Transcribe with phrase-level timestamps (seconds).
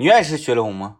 [0.00, 0.98] 你愿意吃雪里红吗？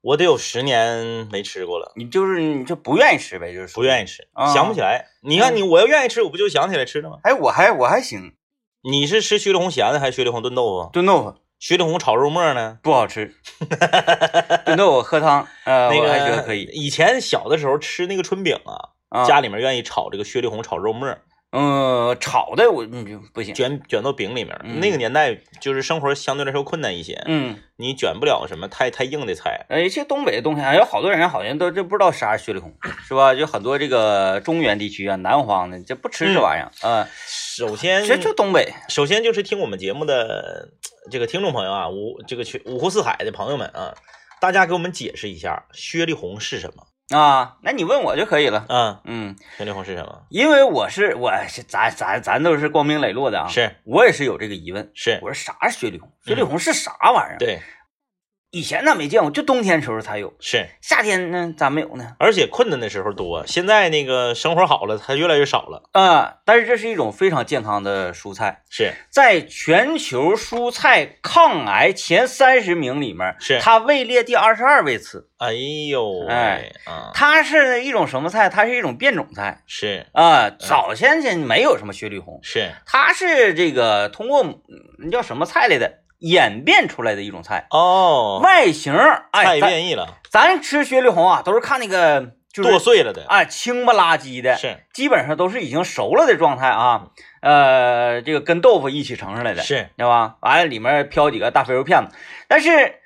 [0.00, 5.08] 我得有十年没吃过了，你就是你就不愿意吃呗，就是不愿意吃，啊想不起来。
[5.20, 7.18] 你看你，我要愿意吃，我不就想起来吃了吗？
[7.22, 8.32] 哎，我还我还行，
[8.82, 10.90] 你是吃雪里红咸的还是雪里红炖豆腐？
[10.90, 12.78] 炖豆腐雪里红炒肉末呢？
[12.82, 13.34] 不好吃，
[14.64, 16.62] 炖豆腐喝汤，呃， 那我还觉得可以。
[16.72, 21.14] 以前小的时候吃那个春饼啊，啊，家里面愿意炒这个雪里红炒肉末，
[21.52, 23.54] 嗯炒的我嗯就不行。
[23.54, 24.56] 卷卷到饼里面。
[24.62, 29.66] 嗯那个年代就是生活相对来说困难一些，嗯，你卷不了什么太太硬的菜。
[29.68, 32.72] 哎，这东北的东西啊，有好多人好像都这不知道啥是雪里红，
[33.06, 33.34] 是吧？
[33.34, 37.08] 就很多这个中原地区啊、南方的，这不吃这玩意儿啊。
[37.26, 40.70] 首先，这就东北，首先就是听我们节目的
[41.10, 43.94] 这个听众朋友啊，五这个去五湖四海的朋友们啊，
[44.40, 46.84] 大家给我们解释一下雪里红是什么？
[47.10, 48.64] 啊，那你问我就可以了。
[48.68, 50.22] 嗯，嗯，雪里红是什么？
[50.28, 54.90] 因为我是我是咱咱咱都是光明磊落的啊，是我也是有这个疑问。
[54.94, 56.08] 是，我说啥是雪里红？
[56.24, 57.60] 雪里红是啥玩意儿？，对，
[58.52, 62.16] 以前咱没见过，就冬天时候才有，是，夏天呢咋没有呢？
[62.18, 65.88] 而且困难的时候多，现在那个生活好了，它越来越少了。
[65.92, 75.28] 啊，但是这是一种非常健康的蔬菜，是在全球蔬菜抗癌前三十名里面，是它位列第二十二位次。
[75.38, 78.48] 哎呦喂哎啊，它是一种什么菜？
[78.48, 80.50] 它是一种变种菜是啊。
[80.50, 88.94] 早先前没有什么雪里红，是它是这个通过嗯叫什么菜来的演变出来的一种菜，哦，外形
[89.32, 97.08] 哎，太咱变异了，咱吃雪里红啊，都是看那个就是剁碎了的，哎青不拉几的，是基本上都是已经熟了的状态啊。
[97.40, 100.36] 呃，这个跟豆腐一起盛上来的，是对吧？
[100.40, 102.14] 完了里面飘几个大肥肉片子，
[102.48, 102.96] 但是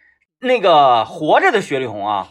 [0.40, 2.28] 那个活着的雪里红啊，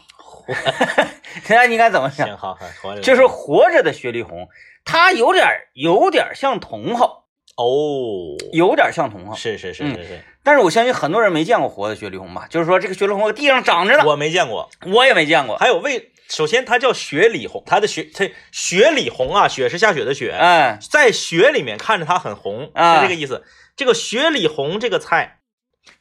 [1.44, 2.36] 现在 你该怎么想？
[2.36, 4.48] 好，活着就是活着的雪里红，
[4.84, 7.24] 它有点有点像茼蒿，
[7.56, 9.34] 哦，有点像茼蒿。
[9.34, 12.46] 是是是嗯是是，但是我相信很多人没见过活的雪里红吧？
[12.48, 14.70] 就是说这个雪里红地上长着呢，我没见过。
[14.86, 15.56] 我也没见过。
[15.56, 23.42] 还有为，首先它叫雪里红，它的雪，它雪里红啊，雪是下雪的雪，哎，在雪里面看着它很红，啊是这个意思。
[23.74, 25.38] 这个雪里红这个菜，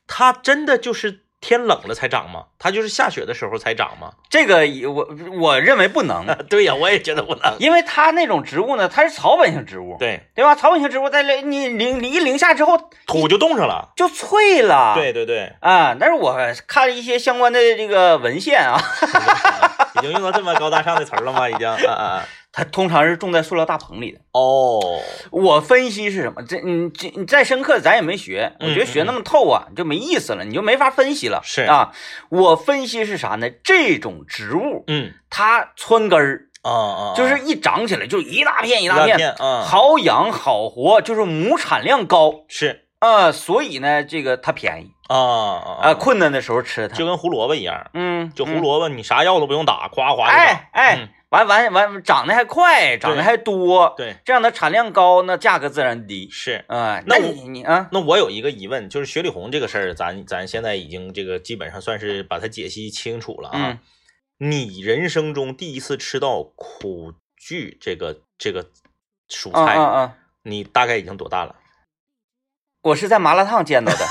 [0.05, 2.45] 它真的就是天冷了才长吗？
[2.57, 4.13] 它就是下雪的时候才长吗？
[4.31, 5.07] 这个也我
[5.39, 7.55] 我认为不能， 对呀，我也觉得不能。
[7.59, 10.55] 因为它那种植物呢，它是草本性植物，对，对吧？
[10.55, 13.89] 草本性植物在零你零你一零下之后土就冻上了。
[13.95, 15.95] 就脆了，对对对，啊。
[15.99, 18.79] 但是我看了一些相关的这个文献啊，
[19.95, 21.49] 已经用到这么高大上的词儿了吗？
[21.49, 22.25] 已经啊啊啊！
[22.55, 24.19] 它通常是种在塑料大棚里的。
[24.31, 24.79] 哦，
[25.31, 26.43] 我分析是什么？
[26.47, 31.41] 这你这你再深刻咱也没学，我觉得嗯学那么透啊，就没意思了，你就没法分析了。
[31.43, 31.91] 是啊，
[32.29, 33.49] 我分析是啥呢？
[33.63, 46.95] 这种植物嗯它窜根儿，啊啊，就是一长起来就一大片一一大片，啊，好养好活，就是亩产量高是啊、所以呢，这个它便宜啊啊啊、困难的时候吃它。
[46.95, 50.29] 就跟胡萝卜一样，嗯，就胡嗯萝卜你啥药都不用打，夸夸。
[50.29, 56.29] 哎哎嗯，完完完，长得还快，长得还多，对，这样的产量高，那价格自然低。
[56.31, 56.63] 是。
[56.67, 63.59] 啊、那我你你啊，那我有一个疑问，就是雪里红这个事儿，咱咱现在已经这个基本上算是把它解析清楚了啊。
[63.71, 63.79] 嗯
[64.39, 68.65] 你人生中第一次吃到苦苣这个这个
[69.29, 70.17] 蔬啊菜，啊啊！
[70.41, 71.55] 你大概已经多大了？
[72.81, 74.05] 我是在麻辣烫见到的，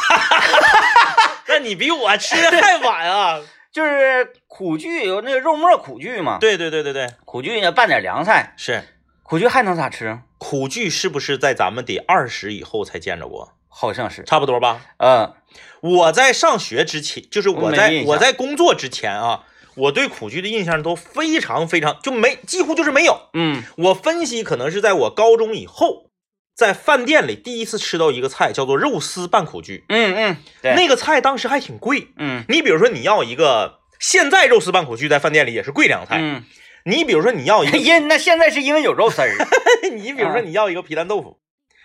[1.48, 3.40] 那你比我吃的还晚啊！
[3.70, 8.82] 就是苦苣有那个肉末苦苣嘛，对对对对对，苦苣呢拌点凉菜，是。
[9.22, 10.18] 苦苣还能咋吃？
[10.36, 13.54] 苦苣是不是在咱们得二十以后才见着过？
[13.70, 14.82] 好像是，差不多吧。
[14.98, 15.32] 嗯
[15.80, 18.08] 我在上学之前，就是我在没印象。
[18.10, 23.30] 我在工作之前啊，我对苦苣的印象都非常非常就没几乎就是没有。
[23.32, 23.62] 嗯。
[23.78, 26.10] 我分析可能是在我高中以后，
[26.54, 32.08] 在饭店里第一次吃到一个菜叫做肉丝拌苦苣，嗯嗯，对，那个菜当时还挺贵。
[32.18, 32.44] 嗯。
[32.50, 36.18] 你比如说你要一个，现在肉丝拌苦苣在饭店里也是贵凉菜。
[36.20, 36.44] 嗯，
[36.84, 39.30] 你比如说你要一个， 因那现在是因为有肉丝儿，
[39.94, 41.38] 你比如说你要一个皮蛋豆腐，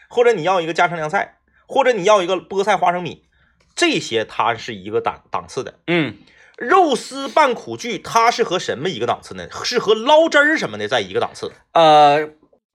[0.10, 3.24] 或者你要一个家常凉菜，或者你要一个菠菜花生米，
[3.76, 5.80] 这些它是一个档档次的。
[5.86, 6.18] 嗯
[6.58, 9.48] 肉丝拌苦苣，它是和什么一个档次呢？
[9.64, 11.52] 是和捞汁儿什么的在一个档次。
[11.74, 12.28] 呃，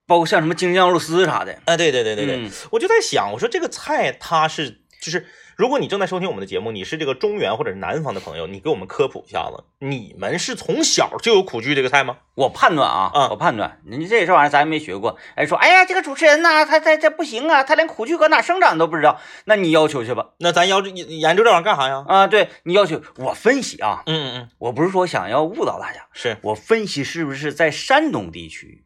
[0.07, 5.27] 包括像什么京酱肉丝啥的，啊，对对对对对，嗯我就在想，我说这个菜它是就是，
[5.63, 12.17] 如果你正在收听我们的节目，你是这个中原或者是南方的朋友，你给我们科普一下子，你们是从小就有苦苣这个菜吗？
[12.35, 15.17] 我判断啊，啊我判断，你这这玩意儿咱也没学过。
[15.37, 19.21] 哎，说，哎呀，这个主持人呐、他他他不行啊，他连苦苣搁哪生长都不知道。
[19.45, 20.31] 那你要求去吧。
[20.39, 22.05] 那咱要研究这玩意儿干啥呀？
[22.09, 28.83] 啊，对你要求，我分析啊，嗯嗯嗯，我不是说想要误导大家，是我分析是不是在山东地区，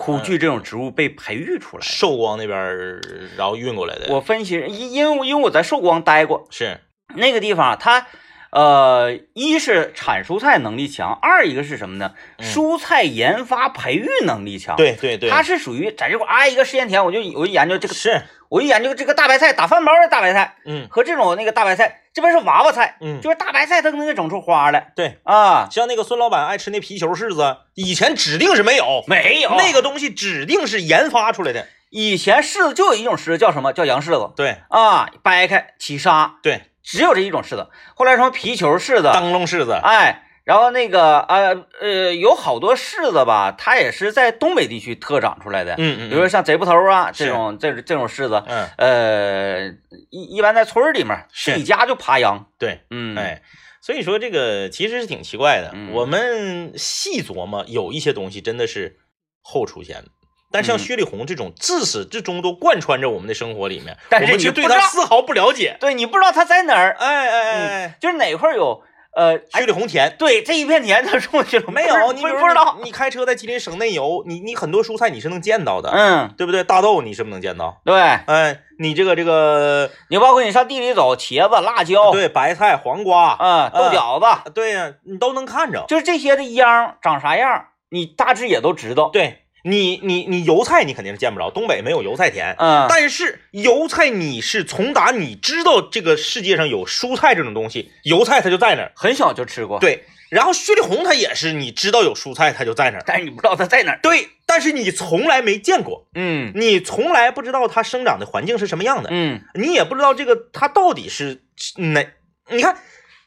[0.00, 1.82] 苦苣这种植物被培育出来。
[1.82, 3.00] 寿光那边儿
[3.36, 4.06] 然后运过来的。
[4.08, 6.80] 我分析，因因为因为我在寿光待过，是
[7.16, 8.06] 那个地方它。
[8.50, 12.14] 呃，一是产蔬菜能力强，二一个是什么呢？
[12.38, 31.68] 嗯蔬菜研发培育能力强。，对对对，它是属于在这块儿啊一个试验田，我就我就研究这个，是，我就研究这个大白菜打饭包的大白菜嗯和这种那个大白菜，这边是娃娃菜，嗯，就是大白菜它能给整出花来对，啊，像那个孙老板爱吃那皮球柿子，以前指定是没有，没有那个东西指定是研发出来的。
[31.90, 37.68] 以前柿子就有一种柿子叫什么叫洋柿子对啊，掰开起沙，对，只有这一种柿子。
[37.94, 49.68] 后来什么皮球柿子，灯笼柿子，哎，然后那个呃呃，有好多柿子吧，它也是在东北地区特长出来的，嗯嗯，比如说像贼捕头啊这种这这种柿子，嗯，呃，
[50.10, 53.42] 一一般在村儿里面是自己家就爬秧，对，嗯，，哎，
[53.80, 55.70] 所以说这个其实是挺奇怪的。
[55.74, 58.98] 嗯我们细琢磨，有一些东西真的是
[59.42, 60.08] 后出现的。
[60.52, 65.76] 但像嗯薛里红这种自始至终都贯穿着我们的生活里面，但是你不知道它丝毫不了解。
[65.80, 67.52] 对你不知道它在哪儿，哎哎哎
[67.84, 68.82] 哎，就是哪块儿有
[69.12, 76.62] 呃，哎薛里红田对这一片田它种去了没有，你不知道，你，你开车在吉林省内游，你你很多蔬菜你是能见到的，嗯，对不对？
[76.62, 77.80] 大豆你是不是能见到？
[77.84, 85.84] 对哎，你这个这个你包括你上地里走，茄子、辣椒，对白菜、黄瓜，嗯，豆角子，对呀、你都能看着。
[85.88, 92.54] 就是这些的秧长啥样，你大致也都知道，对你，你你油菜你肯定是见不着，东北没有油菜田。
[92.58, 98.92] 嗯，但是油菜你是从打你知道这个世界上有蔬菜这种东西，油菜它就在那儿。
[98.94, 103.04] 很小就吃过，，对，然后薛里红它也是，你知道有蔬菜它就在那儿。
[103.06, 111.42] 但是你不知道它在哪儿，对，但是你从来没见过，嗯你从来不知道它生长的环境是什么样的，嗯，你也不知道这个它到底是
[111.76, 112.06] 哪。
[112.48, 112.76] 你看，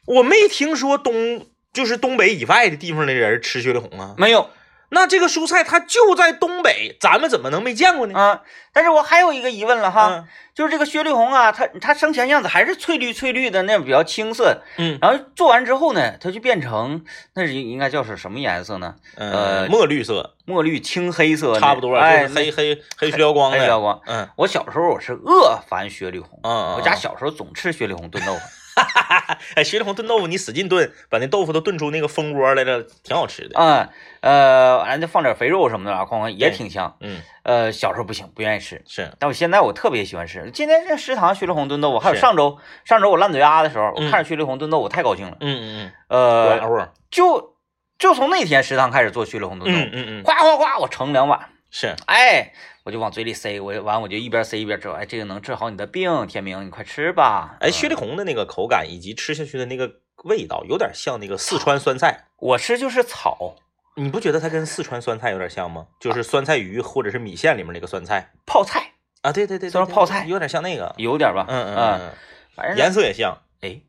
[0.06, 4.14] 我没听说东就是东北以外的地方的人吃薛里红啊。
[4.18, 4.50] 没有，
[4.94, 8.18] 那这个蔬菜它就在东北，咱们怎么能没见过呢？
[8.18, 8.42] 啊，
[8.72, 10.24] 但是我还有一个疑问了哈，嗯
[10.54, 17.04] 就是这个薛绿红啊，它它生前样子还是翠绿翠绿的那种比较青色，嗯然后做完之后呢，它就变成
[17.34, 18.94] 那是应应该叫是什么颜色呢？
[19.16, 23.58] 呃，呃墨绿色，墨绿青黑色，差不多，哎，就是黑黑黑去撩光的。
[23.58, 24.00] 黑撩光。
[24.06, 28.40] 嗯我小时候我是恶烦雪里红，嗯，我家小时候总吃雪里红炖豆腐。
[29.56, 33.58] 哎，徐丽红炖豆腐，你使劲炖，把那豆腐都炖出那个蜂窝来了，挺好吃的。
[33.58, 33.88] 嗯，
[34.20, 36.96] 呃，完了再放点肥肉什么的啊，哐哐也挺香。
[37.00, 40.50] 嗯，呃，小时候不行，不愿意吃，是，但我现在我特别喜欢吃。
[40.52, 45.36] 今天这食堂徐丽红炖豆腐，还有上周上周我烂嘴丫的时候，我嗯看着徐丽红炖豆腐，我太高兴了。
[45.40, 47.56] 嗯嗯呃，就
[47.98, 52.52] 就从那天食堂开始做徐丽红炖豆腐，嗯嗯嗯，哗哗哗，我盛两碗，是，哎，
[52.84, 57.56] 我就往嘴里塞，我完我就一边塞一边吃，哎，这个能治好你的病，天明你快吃吧。
[57.58, 59.90] 哎，嗯薛里红的那个口感以及吃下去的那个
[60.22, 62.26] 味道，有点像那个四川酸菜。
[62.38, 63.56] 我吃就是草
[63.96, 65.88] 你不觉得它跟四川酸菜有点像吗？
[65.98, 68.92] 就是酸菜鱼或者是米线里面那个酸菜泡菜，
[69.22, 70.94] 啊，对对对，对对酸泡菜有点像那个。
[70.96, 71.44] 有点吧？
[71.48, 72.12] 嗯嗯嗯，嗯
[72.54, 73.36] 反正嗯，颜色也像。
[73.62, 73.80] 哎，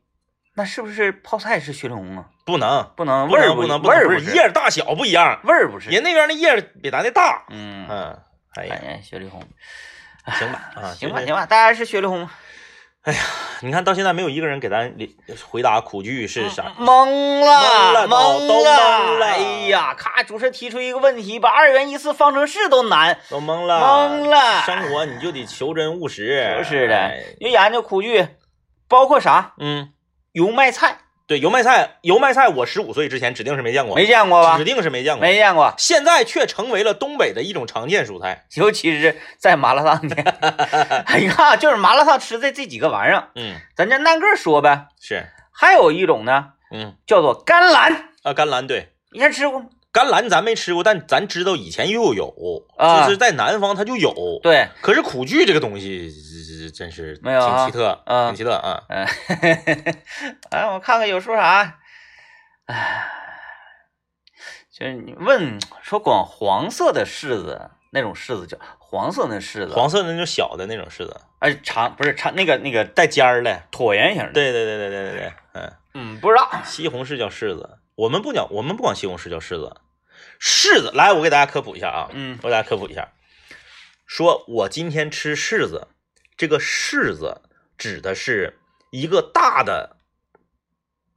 [0.56, 2.24] 那是不是泡菜是雪里红啊？
[2.46, 5.90] 不能，不能，味儿，不能，味儿不不是叶儿大小不一样，味儿不是。
[5.90, 7.44] 人那边的叶儿比咱的大。
[7.50, 8.18] 嗯，嗯，
[8.54, 9.42] 哎呀雪里红，
[10.38, 12.28] 行吧，啊，行吧行吧，大家是雪里红
[13.02, 13.20] 哎呀？
[13.60, 14.94] 你看到现在没有一个人给咱
[15.48, 16.72] 回答苦剧是啥。
[16.78, 19.38] 懵了懵了，懵了哎
[19.68, 27.22] 呀，咔，主持人提出一个问题，把二元一次方程式都难，都懵了，懵了生活你就得求真务实，就是的哎。
[27.40, 28.26] 就研究苦剧，
[28.88, 29.90] 包括啥嗯，
[30.36, 34.58] 油麦菜，对，油麦菜，油麦菜，我十五岁之前指定是没见过，没见过吧？
[34.58, 34.64] 指？
[34.64, 38.44] 定是没见过，没见过，现在却成为了东北的一种常见蔬菜。
[38.56, 40.22] 尤其是在麻辣烫店，
[41.08, 44.88] 哎呀，就是麻辣烫吃的这几个玩意儿，嗯，咱就按个说呗。
[45.00, 46.96] 是，还有一种呢，嗯。
[47.06, 48.92] 叫做甘蓝，啊，甘蓝对。
[49.12, 49.66] 以前吃过吗？
[49.90, 52.34] 甘蓝咱没吃过，但咱知道以前又有，
[52.76, 53.04] 啊。
[53.06, 54.12] 就是在南方它就有。，
[54.42, 56.10] 对，可是苦苣这个东西
[56.46, 58.82] 是真是没有啊挺奇特，啊挺奇特啊。
[58.88, 59.06] 嗯，
[60.50, 61.78] 哎，我看看有说啥，
[62.66, 63.08] 哎，
[64.72, 73.62] 就是你问说光黄色的柿子，那种柿子叫黄色那柿子，黄色的那种小的那种柿子，哎长不是长那个那个带尖儿的。
[73.72, 79.76] 椭圆形的，，对对对对对对对，嗯，嗯，不知道，西红柿叫柿子，我们不讲，我们不管西红柿叫柿子，
[80.40, 80.90] 柿子。
[80.94, 83.08] 来，我给大家科普一下啊，嗯我给大家科普一下，
[84.06, 85.88] 说我今天吃柿子，
[86.36, 87.40] 这个柿子
[87.78, 88.58] 指的是
[88.90, 89.96] 一个大的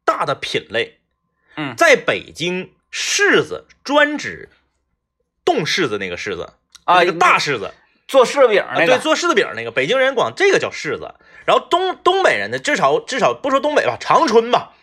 [0.05, 0.99] 大的品类，
[1.55, 4.49] 嗯在北京，柿子专指
[5.43, 6.53] 冻柿子那个柿子
[6.85, 7.73] 啊那个大柿子。
[8.07, 11.13] 做柿子饼啊，那个，对，做柿子饼那个，北京人管这个叫柿子，
[11.45, 14.73] 然后东东北人呢，至少至少不说东北吧，长春吧，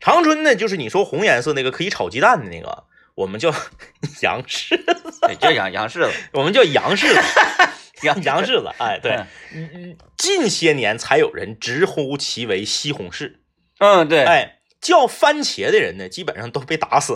[0.00, 3.48] 长春呢就是你说红颜色那个可以炒鸡蛋的那个，我们叫
[4.20, 7.68] 洋柿子，对，叫洋洋柿子，我们叫洋柿子。
[8.02, 9.12] 洋洋柿子，哎，对。
[9.54, 13.36] 嗯，嗯近些年才有人直呼其为西红柿，
[13.78, 17.14] 嗯，对，哎，叫番茄的人呢，基本上都被打死，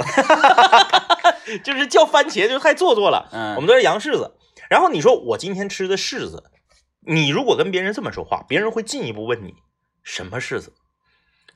[1.63, 3.29] 就是叫番茄就太做作了。
[3.33, 4.37] 嗯，我们都是洋柿子。
[4.71, 6.45] 然后你说我今天吃的柿子，
[7.07, 9.55] 你如果跟别人这么说话，别人会进一步问你
[10.03, 10.73] 什么柿子？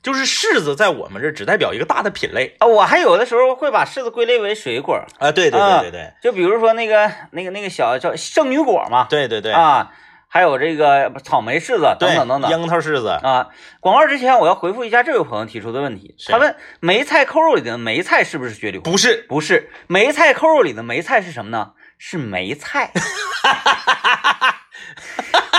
[0.03, 9.91] 就是柿子在我们这儿只代表一个大的品类啊，我还有的时候会把柿子归类为水果，啊，对对啊对对对就比如说那个那个那个小叫圣女果嘛，对对对，啊，
[10.27, 12.51] 还有这个草莓柿子等等等等。
[12.51, 13.47] 樱桃柿子，啊，
[13.79, 18.91] 广告之前我要回复一下这位朋友提出的问题，他问梅菜扣肉里的梅菜是不是雪里红？
[18.91, 21.71] 不是不是，梅菜扣肉里的梅菜是什么呢？
[21.97, 23.01] 是梅菜， 人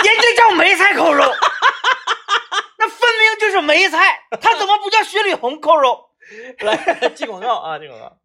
[0.04, 2.67] 家叫梅菜扣肉，那分明
[3.38, 6.06] 就是梅菜，它怎么不叫雪里红扣肉？
[6.60, 6.76] 来
[7.14, 8.16] 进广告啊，进广告。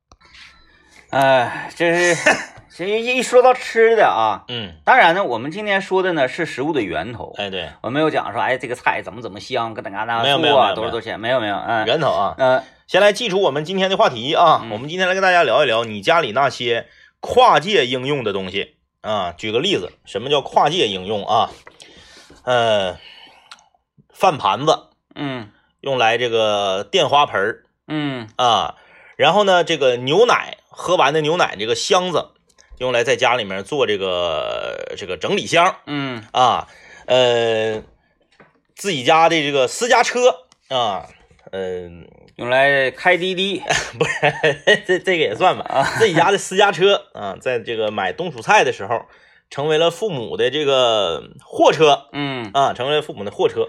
[1.11, 2.29] 哎，这是
[2.75, 12.35] 这一一说到吃的啊，嗯，当然呢，我们今天说的呢是食物的源头，哎对，我没有讲说，哎，这个菜怎么怎么香，搁哪嘎达没有没有没有多少多少钱，没有没有，嗯源头啊。
[12.37, 16.87] 嗯先来记住我们今天的话题啊，嗯我们今天来跟大家聊一聊你家里那些
[17.21, 19.33] 跨界应用的东西啊。
[19.37, 21.49] 举个例子，什么叫跨界应用啊？
[22.43, 22.97] 呃，
[24.13, 25.49] 饭盘子嗯。
[25.81, 27.63] 用来这个垫花盆儿。
[27.87, 28.29] 嗯。
[28.37, 28.75] 啊，
[29.17, 32.29] 然后呢，这个牛奶喝完的牛奶这个箱子
[32.79, 35.75] 用来在家里面做这个这个整理箱。
[35.85, 36.23] 嗯。
[36.31, 36.67] 啊，
[37.05, 37.83] 呃，
[38.75, 40.45] 自己家的这个私家车。
[40.69, 41.05] 啊，
[41.51, 43.61] 嗯、用来开滴滴。
[43.99, 45.65] 不是， 这这个也算吧。
[45.67, 49.05] 啊，自己家的私家车啊，在这个买冬储菜的时候，
[49.49, 52.07] 成为了父母的这个货车。
[52.13, 52.49] 嗯。
[52.53, 53.67] 啊，成为了父母的货车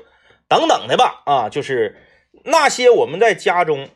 [0.49, 1.97] 等等的吧啊，就是
[2.45, 3.89] 那些我们在家中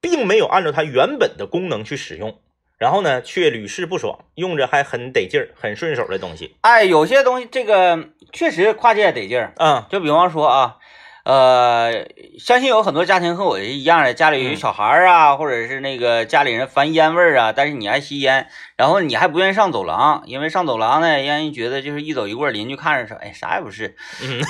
[0.00, 2.40] 并没有按照它原本的功能去使用，
[2.76, 10.76] 然后呢却屡试不爽，用着还很得劲儿、很顺手的东西哎，有些东西这个确实跨界得劲儿，嗯，就比方说啊。
[11.24, 12.06] 呃，
[12.38, 24.40] 相信有很多家庭和我一样的，家里有嗯小孩儿啊，或者是那个家里人烦烟味儿啊，但是你爱吸烟，然后你还不愿意上走廊，因为上走廊呢，让人觉得就是一走一过，邻居看着说，哎，啥也不是，嗯，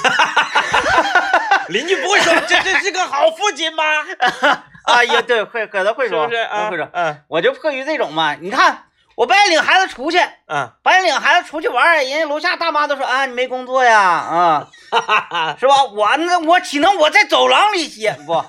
[1.69, 3.83] 邻居不会说这这是个好父亲吗？
[4.85, 6.71] 啊，也对，会可能会说，是不是啊？
[6.71, 8.85] 会说，嗯我就迫于这种嘛，你看
[9.19, 14.71] 我白天领孩子出去，嗯白天领孩子出去玩，人家楼下大妈都说啊，你没工作呀，啊，
[15.59, 15.83] 是吧？
[15.93, 18.45] 我那我岂能我在走廊里吸烟不？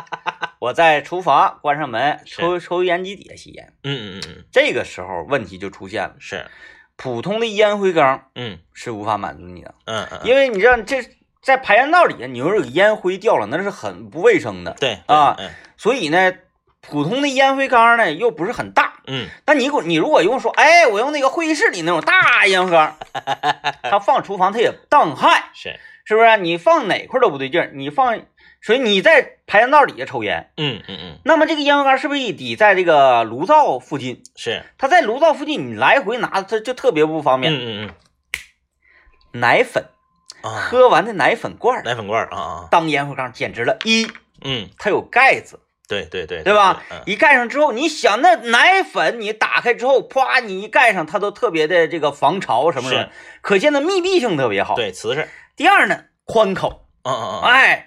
[0.60, 3.70] 我在厨房关上门，抽抽烟机底下吸烟。
[3.82, 6.50] 嗯嗯嗯嗯，这个时候问题就出现了，是，
[6.96, 11.04] 普通的烟灰缸嗯是无法满足你的，嗯嗯，因为你知道这
[11.42, 14.72] 在排烟道里，你要是有烟灰掉了，那是很不卫生的。
[14.80, 16.32] 对啊嗯所以呢，
[16.80, 22.96] 普通的烟灰缸呢又不是很大，嗯那你给我你如果用说，哎，我用那个会议室里那种大烟灰缸，
[23.82, 26.36] 它放厨房它也挡害，是，是不是？
[26.38, 28.20] 你放哪块都不对劲儿，你放，
[28.62, 34.22] 所以你在排烟道底下抽烟，嗯嗯嗯那么这个烟灰缸是不是得在这个炉灶附近？
[34.36, 37.52] 是，它在炉灶附近，你来回拿它就特别不方便。
[37.52, 37.90] 嗯嗯
[39.32, 39.86] 奶粉，
[40.42, 44.06] 喝完的奶粉罐奶粉罐啊啊，当烟灰缸简直了，一
[44.42, 45.58] 嗯，它有盖子，
[45.88, 46.82] 对对对，对吧？
[46.90, 47.02] 嗯。
[47.06, 53.10] 一盖上之后，你想那奶粉你打开之后，啪，你一盖上，它都特别的这个防潮什么的，
[53.42, 57.86] 可见的密闭性特别好。，对瓷实，第二呢，宽口，嗯嗯嗯，哎，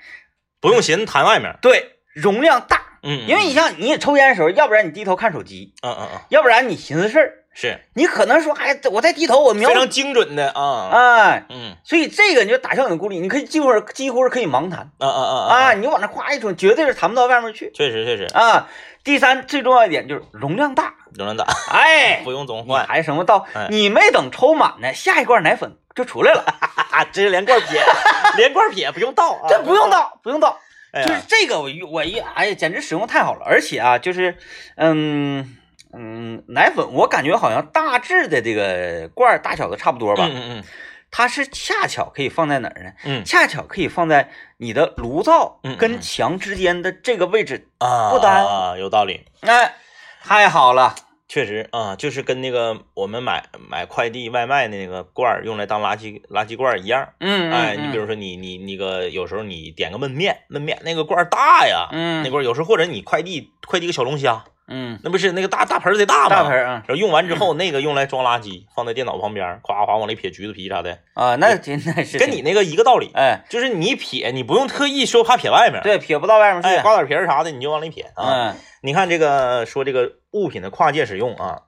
[0.60, 2.82] 不用寻思弹外面，对，容量大。
[3.04, 6.20] 嗯，因为你像你也抽烟的时候，要不然你低头看手机，嗯嗯嗯。
[6.30, 7.80] 要不然你寻思事儿，是。
[7.96, 11.76] 你可能说，哎，我在低头，我瞄非，常精准的啊，哎，嗯。
[11.84, 17.72] 所以这个你就打消你的顾虑，你可以几乎几乎是可以盲弹啊啊啊啊，，你往那夸一冲，绝对是弹不到外面去。
[17.74, 18.68] 确实确实，啊。
[19.04, 23.68] 第三，最重要一点就是容量大，容量大，哎， 不用总你换，还什么到哎。
[23.72, 26.44] 你没等抽满呢，下一罐奶粉就出来了，
[26.92, 27.82] 啊， 这是连罐撇，
[28.36, 30.60] 连罐撇不用倒啊，这不用，倒，不用倒，
[30.94, 34.38] 就是这个我一我一哎呀，简直使用太好了，而且啊，就是
[34.76, 35.56] 嗯
[35.94, 40.64] 嗯，奶粉我感觉好像大致的这个罐儿大小都差不多吧，嗯嗯
[41.10, 42.92] 它是恰巧可以放在哪儿呢？
[43.06, 49.26] 嗯恰巧可以放在你的炉灶跟墙之间的这个位置，啊，不单啊，有道理。
[49.42, 49.76] 哎，
[50.22, 50.96] 太好了，
[51.30, 57.08] 确实啊，就是跟那个我们买买快递外卖的那个罐儿用来当垃圾垃圾罐儿一样。
[57.22, 66.30] 嗯，哎，你比如说你你那个有时候你点个焖面，焖面那个罐儿大呀，嗯那罐儿有时候或者你快递快递个小龙虾，嗯，那不是那个大大盆儿得大吗？
[66.30, 73.12] 大盆儿啊然后用完之后，那个用来装垃圾，放在电脑旁边儿，夸夸往里撇橘子皮啥的，啊，那真的是跟你那个一个道理。
[73.14, 78.50] 哎，就是你撇，你不用特意说怕撇外面，，对，撇不到外面去，瓜子皮儿啥的你就往里撇啊。
[78.50, 81.64] 嗯你看这个说这个物品的跨界使用啊，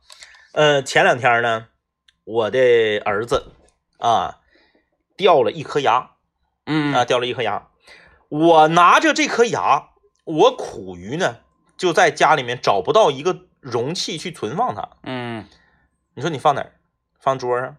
[0.53, 1.65] 呃，前两天呢，
[2.23, 3.51] 我的儿子
[3.97, 4.37] 啊，
[5.17, 6.11] 掉了一颗牙
[6.65, 7.67] 嗯啊，掉了一颗牙。
[8.29, 9.89] 我拿着这颗牙，
[10.23, 11.37] 我苦于呢，
[11.79, 14.87] 就在家里面找不到一个容器去存放它。
[15.03, 15.47] 嗯
[16.13, 16.73] 你说你放哪儿？
[17.19, 17.77] 放桌上？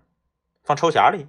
[0.65, 1.27] 放抽匣里？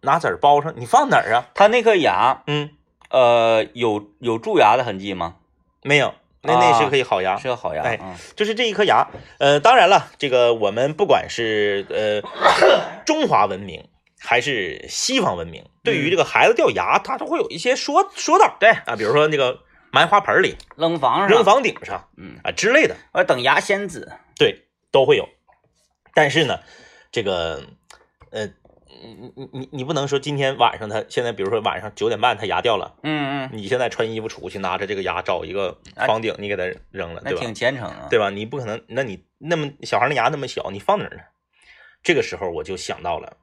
[0.00, 0.72] 拿纸儿包上？
[0.76, 1.46] 你放哪儿啊？
[1.54, 2.70] 它那颗牙，嗯，
[3.10, 5.36] 呃，有有蛀牙的痕迹吗？
[5.82, 7.36] 没有，那那是啊可以好牙。
[7.36, 9.06] 是个好牙，哎嗯就是这一颗牙，
[9.38, 12.22] 呃，当然了，这个我们不管是呃
[13.04, 19.58] 中华文明还是西方文明，对于这个孩子掉牙，他都会有一些说说道，对，啊，比如说那个
[19.92, 25.28] 埋花盆里、扔房上，扔，房顶上嗯，啊之类的，我等牙仙子，对，都会有。
[26.14, 26.60] 但是呢，
[27.10, 27.62] 这个
[28.30, 28.46] 呃，
[29.02, 36.06] 你你你你不能说今天晚上他现在，比如说晚上九点半他牙掉了，嗯嗯，你现在穿衣服出去，拿着这个牙找一个啊。
[36.06, 37.38] 房顶，你给他扔了，对吧？
[37.38, 38.30] 那挺虔诚啊，对吧？
[38.30, 41.22] 你不可能，那你那么小孩的牙那么小，你放哪儿呢？
[42.02, 43.36] 这个时候我就想到了，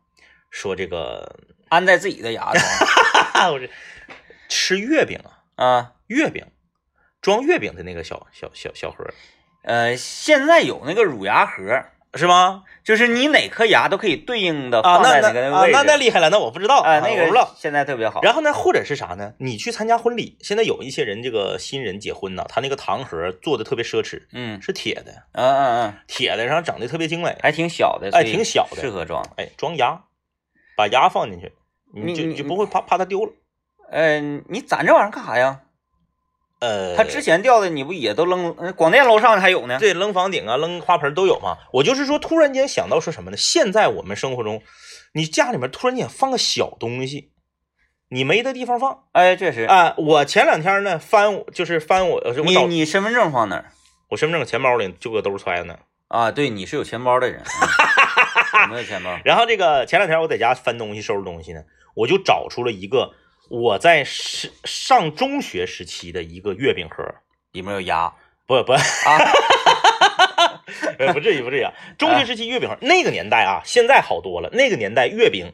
[0.49, 1.39] 说这个，
[1.69, 2.63] 安在自己的牙上
[3.53, 3.69] 我这
[4.49, 5.93] 吃月饼啊，啊。
[6.07, 6.45] 月饼
[7.21, 9.05] 装月饼的那个小小小小盒，
[9.63, 11.83] 呃，现在有那个乳牙盒，
[12.15, 12.63] 是吗？
[12.83, 15.73] 就是你哪颗牙都可以对应的啊，放在那那啊个位置。
[15.73, 17.51] 那那厉害了，那我不知道，哎，啊那我不知道个。
[17.55, 18.21] 现在特别好。
[18.23, 19.35] 然后呢，或者是啥呢？
[19.37, 29.23] 你去参加婚礼，现在有一些人这个新人结婚呢，他那个糖盒做的特别奢侈，嗯是铁的，嗯嗯嗯，铁的，然后整的特别精美，还挺小的，哎，挺小的，适合装。
[29.37, 30.01] 哎，装牙，
[30.75, 31.53] 把牙放进去，
[31.93, 33.31] 你就你你就不会怕怕它丢了。
[33.91, 35.61] 嗯，你攒这玩意儿干啥呀？
[36.59, 38.53] 呃，他之前掉的你不也都扔？
[38.57, 39.79] 呃广电楼上还有呢。
[39.79, 41.57] 对扔房顶啊、扔花盆都有嘛。
[41.71, 43.37] 我就是说，突然间想到说什么呢？
[43.37, 44.61] 现在我们生活中，
[45.13, 47.31] 你家里面突然间放个小东西，
[48.09, 49.61] 你没的地方放哎，确实。
[49.63, 49.95] 啊。
[49.97, 53.71] 我前两天呢翻，就是翻我，呃我你你身份证放哪儿
[54.09, 55.79] 我身份证钱包里就搁兜揣着呢。
[56.09, 56.29] 啊？
[56.29, 57.41] 对，你是有钱包的人。
[58.51, 59.17] 嗯我没有钱包。
[59.23, 61.61] 然后这个前两天我在家翻东西、收拾东西呢，
[61.95, 63.13] 我就找出了一个
[63.49, 67.03] 我在上上中学时期的一个月饼盒。
[67.51, 68.13] 里面有牙
[68.45, 68.79] 不不，啊。
[70.99, 71.73] 呃，不至于，不至于啊。
[71.97, 74.51] 中学时期月饼盒，那个年代啊，现在好多了。
[74.53, 75.53] 那个年代月饼，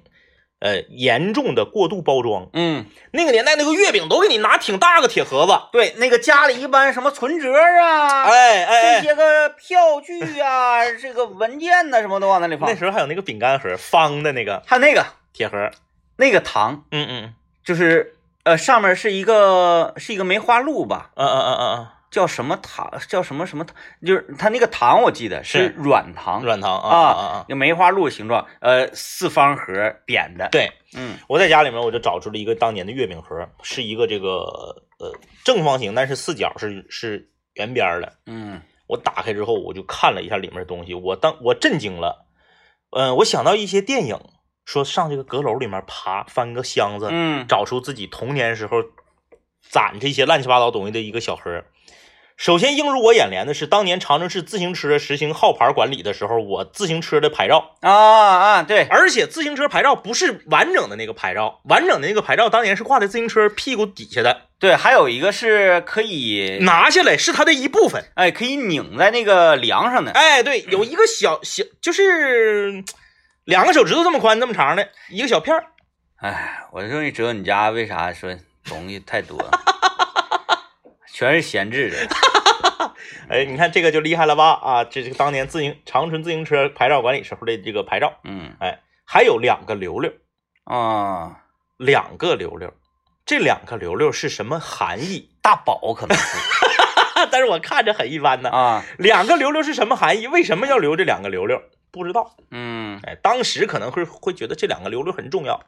[0.60, 2.50] 呃，严重的过度包装。
[2.52, 12.70] 嗯，那个年代那个月饼都给你拿挺大个铁盒子，对，那个家里一般什么存折啊，哎哎哎，这些个票据啊，这个文件呐、什么都往那里放。
[12.70, 15.72] 那时候还有那个饼干盒，方的那个还有那个铁盒。
[16.18, 17.34] 那个糖，嗯嗯
[17.66, 22.90] 就是呃上面是一个是一个梅花鹿吧，嗯嗯嗯嗯嗯叫什么糖？
[23.10, 23.76] 叫什么什么糖？
[24.06, 27.46] 就是它那个糖我记得是是软糖嗯，软糖啊啊啊啊！
[27.50, 34.46] 就梅花鹿形状，呃，四方盒扁的。，对，嗯我在家里面我就找出了一个当年的月饼盒，是一个这个
[35.00, 35.12] 呃
[35.44, 38.14] 正方形，但是四角是是圆边的。
[38.28, 42.28] 嗯我打开之后，我就看了一下里面的东西，我当我震惊了。
[42.92, 44.18] 嗯、我想到一些电影，
[44.66, 48.84] 说上这个阁楼里面爬，翻个箱子，嗯找出自己童年时候
[49.62, 51.64] 攒这些乱七八糟东西的一个小盒。
[52.38, 68.04] 首先映入我眼帘的是，当年长春市自行车实行号牌管理的时候，我自行车的牌照，啊啊，对，而且自行车牌照不是完整的那个牌照，完整的那个牌照当年是挂在自行车屁股底下的，对，还有一个是可以，拿下来是它的一部分。
[68.16, 70.12] 哎，可以拧在那个梁上的。
[70.12, 72.86] 哎，对，有一个小小，就是嗯
[73.46, 75.68] 两个手指头这么宽、这么长的一个小片儿。
[76.18, 79.38] 哎，我终于知道你家为啥说东西太多，
[81.14, 81.98] 全是闲置的。
[83.30, 84.54] 哎，你看这个就厉害了吧？
[84.54, 88.14] 啊，这是当年自行长春自行车牌照管理时候的这个牌照。
[88.24, 90.12] 嗯哎，还有两个溜溜，
[90.64, 91.44] 啊，
[91.78, 92.74] 两个溜溜，
[93.28, 95.30] 这两个溜溜是什么含义？
[95.44, 96.38] 大宝可能是
[97.32, 98.50] 但是我看着很一般呢。
[98.50, 100.26] 啊，两个溜溜是什么含义？
[100.26, 101.62] 为什么要留这两个溜溜？
[101.96, 102.36] 不知道。
[102.52, 105.62] 嗯，哎，当时可能会会觉得这两个溜溜很重要。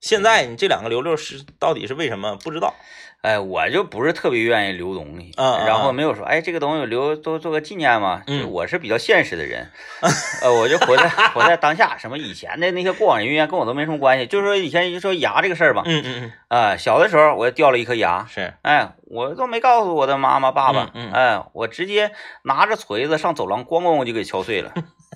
[0.00, 2.36] 现在你这两个溜溜是到底是为什么？
[2.36, 2.74] 不知道。
[3.22, 8.22] 哎，我就不是特别愿意留东西，然后嗯没有说，哎，这个东西留都做个纪念嘛。
[8.50, 9.68] 我是比较现实的人，
[10.42, 14.26] 呃，我就活在活在当下，什么以前的那些过往人员跟我都没什么关系。
[14.26, 18.52] 就是说以前就说牙这个事儿吧，嗯嗯嗯，啊、小的时候我掉了一颗牙，是。
[18.62, 22.12] 哎，我都没告诉我的妈妈爸爸，嗯嗯哎，我直接
[22.44, 24.72] 拿着锤子上走廊，咣咣我就给敲碎了。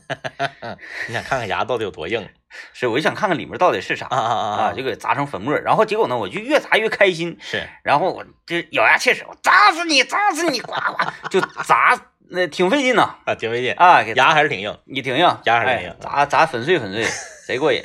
[1.09, 2.29] 你想看看牙到底有多硬
[2.72, 5.57] 是，我就想看看里面到底是啥啊啊啊，就给砸成粉末。
[5.59, 12.00] 然后结果呢，我就越砸越开心，是， 然后我就咬牙切齿，我砸死你，砸死你，呱呱就砸，
[12.31, 17.05] 那挺费劲呐啊，挺费劲，啊，给牙还是挺硬，你挺硬，哎牙还是挺硬砸砸粉碎粉碎，
[17.46, 17.83] 贼过瘾。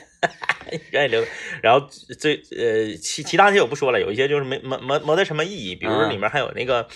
[0.89, 1.23] 愿意留。
[1.61, 1.87] 然后
[2.19, 6.87] 这呃其其他那些我不说了，有一些就是没没没没得什么意义，比如说嗯里面还有那个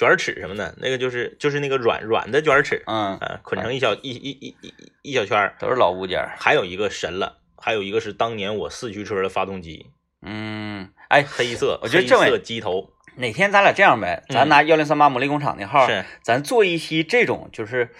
[0.00, 4.68] 卷尺什么的，那个就是就是那个软软的卷尺，嗯，啊，捆成一小一一一一
[5.02, 5.54] 一一小圈儿。
[5.58, 6.26] 都是老物件。
[6.38, 9.90] 还有一个神了，还有一个是当年我四驱车的发动机，
[10.22, 17.90] 嗯，哎，黑色，我觉得政委色机头哪天咱俩这样呗，咱嗯拿幺零三八魔力工厂那号，是，咱做一期这种就是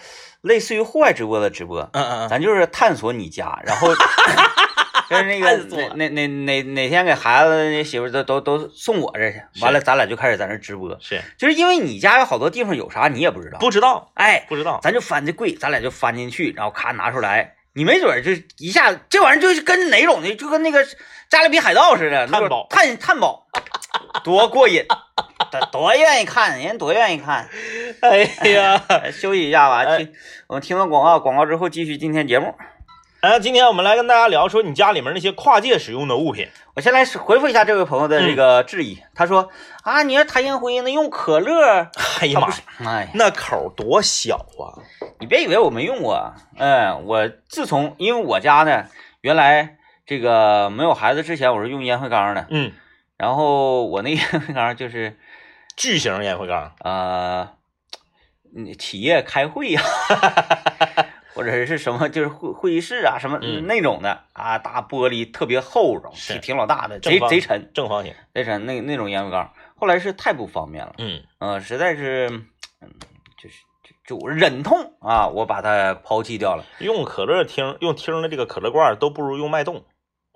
[0.41, 3.89] 类似于户外直播的直播，嗯嗯嗯，咱就是探索你家，然后
[5.11, 20.85] 就是那个探索哪哪哪哪哪天给孩子那媳妇都都都送我这去，完了咱俩就开始在那直播，是就是因为你家有好多地方有啥你也不知道，不知道哎，不知道，咱就翻这柜，咱俩就翻进去，然后咔拿出来，你没准儿就一下这玩意儿就是跟哪种的，就跟那个
[21.29, 23.45] 加勒比海盗似的，探宝探探宝，
[24.23, 24.85] 多过瘾，
[25.51, 27.49] 多多愿意看，人多愿意看。
[27.99, 30.13] 哎呀，哎休息一下吧，哎听
[30.47, 32.55] 我们听完广告，广告之后继续今天节目。
[33.21, 39.49] 然后今天我们来跟大家聊说你家里面那些跨界使用的物品，我先来回复一下这位朋友的这个质疑，他说
[39.83, 44.73] 啊，你要弹烟灰，那用可乐，哎呀妈呀，哎，那口儿多小啊！
[45.19, 48.85] 你别以为我没用过，嗯，我自从因为我家呢，
[49.21, 52.71] 原来这个没有孩子之前，我是用烟灰缸的，嗯，
[53.17, 55.19] 然后我那烟灰缸就是
[55.77, 57.49] 巨型烟灰缸，呃，
[58.57, 59.81] 嗯企业开会呀、
[61.41, 63.65] 或者是什么，就是会会议室啊，什么嗯。
[63.65, 72.29] 那种的啊，大玻璃特别厚重，挺挺老大的，贼贼沉，正方形，贼沉，那那种烟灰缸，后来是太不方便了，嗯，嗯、实在是，
[72.81, 72.89] 嗯，
[73.41, 73.55] 就是
[74.05, 79.83] 就就忍痛啊，我把它抛弃掉了，用可乐听用听的这个可乐罐都不如用脉动，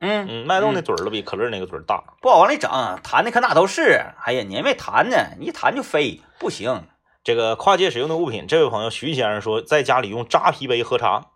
[0.01, 0.25] 嗯。
[0.27, 2.03] 嗯，脉动那嘴儿都比可乐那个嘴儿大。
[2.19, 2.71] 不好往里整，
[3.03, 6.87] 弹的可哪都是，哎呀，你还没弹呢，你一弹就飞，不行，
[7.25, 11.31] 这个跨界使用的物品，这位朋友徐先生说，在家里用扎啤杯喝茶，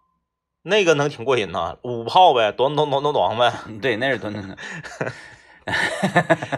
[0.62, 4.58] 那个能挺过瘾呐，五泡呗，咚咚咚咚咚呗，嗯对，那是蹲蹲的，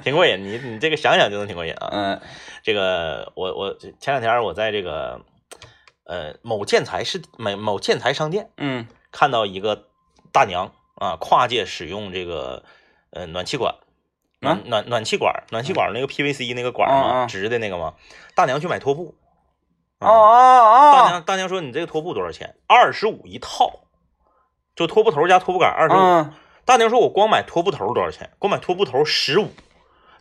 [0.03, 0.43] 挺过瘾。
[0.43, 1.89] 你你这个想想就能挺过瘾啊。
[1.93, 2.21] 嗯
[2.61, 5.21] 这个我我前两天我在这个
[6.03, 9.85] 呃某建材是某某建材商店嗯看到一个
[10.33, 12.63] 大娘啊，跨界使用这个
[13.11, 13.75] 呃暖气管。
[14.43, 17.93] 暖暖暖气管，暖气管那个 PVC 那个管嗯嘛，嗯直的那个嘛，
[18.35, 19.13] 大娘去买拖布，
[20.01, 22.55] 哦哦哦，大娘大娘说你这个拖布多少钱？
[22.67, 23.81] 二十五一套，
[24.75, 25.97] 就拖布头加拖布杆二十五。
[25.97, 26.33] 嗯
[26.63, 28.29] 大娘说我光买拖布头多少钱？
[28.37, 29.51] 光买拖布头十五。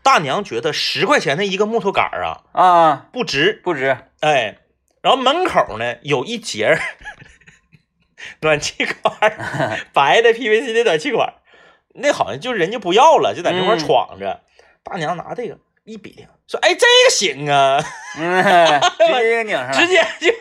[0.02, 4.58] 大娘觉得十块钱的一个木头杆儿啊啊，不值，不值，哎，
[5.02, 6.78] 然后门口呢有一节儿
[8.40, 11.34] 暖气管儿， 白的 PVC 的暖气管儿，
[11.94, 14.40] 那好像就人家不要了，就在这块闯着。
[14.82, 15.58] 大娘拿这个
[15.90, 17.82] 一比零，说：“哎，这个行啊，
[18.18, 20.32] 嗯，直接就拧上了， 直接就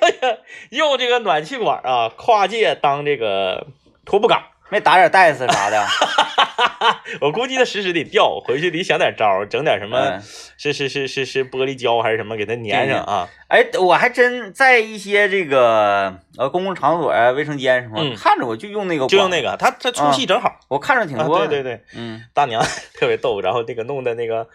[0.78, 3.68] 用这个暖气管啊跨界当这个
[4.06, 5.84] 拖布杆。”没打点袋子啥的，
[7.22, 10.22] 我估计他时时得掉，回去得想点招，整点什么嗯，
[10.60, 13.28] 是是是是是玻璃胶还是什么给它粘上啊？
[13.50, 20.60] 哎，我还真在一些这个呃公共场所啊、卫生间什么，嗯看着我就用那个，就用那，个，它它粗细正好。
[20.68, 24.48] 我看着挺啊，多的，对对对，嗯大娘特别逗，然后那个弄的那个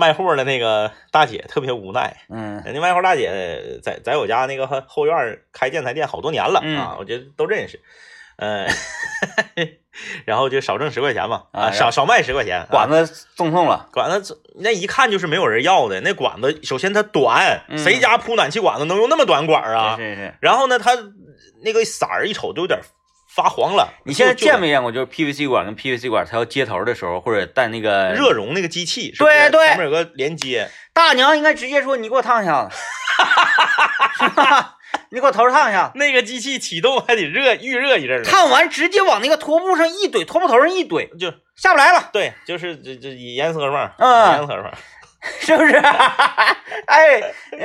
[0.00, 2.16] 卖货的那个大姐特别无奈。
[2.28, 7.80] 嗯人家卖货大姐在在我家那个后后院开建材店好多年了嗯啊，我觉得都认识。
[8.36, 8.66] 嗯，
[10.24, 12.60] 然后就少挣十块钱嘛，啊少少卖十块钱。
[12.60, 19.96] 啊管子赠送了，管子那一看就是没有人要的，那管子首先它短，嗯谁家铺暖气管子能用那么短管啊？
[20.00, 20.34] 是是是。
[20.40, 20.92] 然后呢，它
[21.62, 22.80] 那个色儿一瞅就有点
[23.34, 23.88] 发黄了。
[24.04, 29.14] 你现在见没见过，就是 PVC 管跟 PVC 管它要接头的时候，或者带那个热熔那个机器？
[29.18, 30.68] 对对前面有个连接。
[30.92, 32.76] 大娘应该直接说你给我烫一下子？
[35.12, 38.24] 你给我头上烫一下，那个机器启动还得热预热一阵儿。
[38.24, 44.72] 烫完直接往那个拖布上一怼，拖布头上一怼，就下不来了，对，就是这这严丝合缝，嗯严丝合缝。
[45.40, 45.76] 是不是？
[46.86, 47.20] 哎，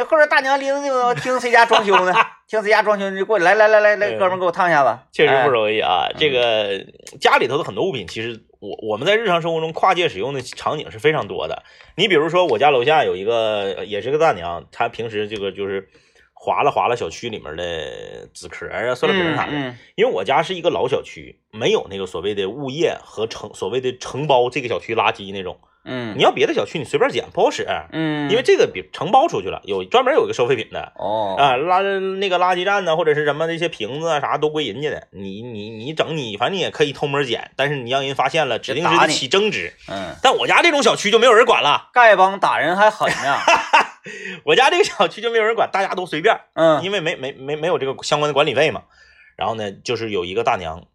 [0.09, 2.13] 或者大娘拎着那个听谁家装修呢？
[2.47, 6.07] 听谁家装修你就过来，来来来来来，哥们儿给我烫一下子，确实不哎容易啊！
[6.09, 6.85] 嗯这个
[7.19, 11.63] 家里头的很多物品，其实我我们在日常生活中跨界使用的场景是非常多的。
[11.95, 15.89] 你比如说，我家楼下有一个呃也是个大娘，她平时这个就是
[16.33, 19.53] 划拉划拉小区里面的纸壳啊、塑料瓶啥的。
[19.53, 25.57] 嗯因为我家是一个老小区，没有那个所谓的物业和承所谓的承包这个小区垃圾那种。
[25.85, 26.17] 嗯。
[26.17, 30.91] 你要别的小区，你随便捡不好使，嗯，因为这个比承包出去了，有专门有一个收废品的。
[30.95, 31.35] 哦。
[31.37, 39.73] 啊，垃那个垃圾站呢，或者是什么那些瓶子啊啥都归人家的，你你你整你，反正你也可以偷摸捡，但是你让人发现了，指定是起争执。
[39.87, 43.37] 嗯，但我家这种小区就没有人管了，丐帮打人还狠呢，
[44.45, 46.83] 我家这个小区就没有人管，大家都随便，嗯。
[46.83, 48.83] 因为没没没没有这个相关的管理费嘛。
[49.35, 50.85] 然后呢，就是有一个大娘，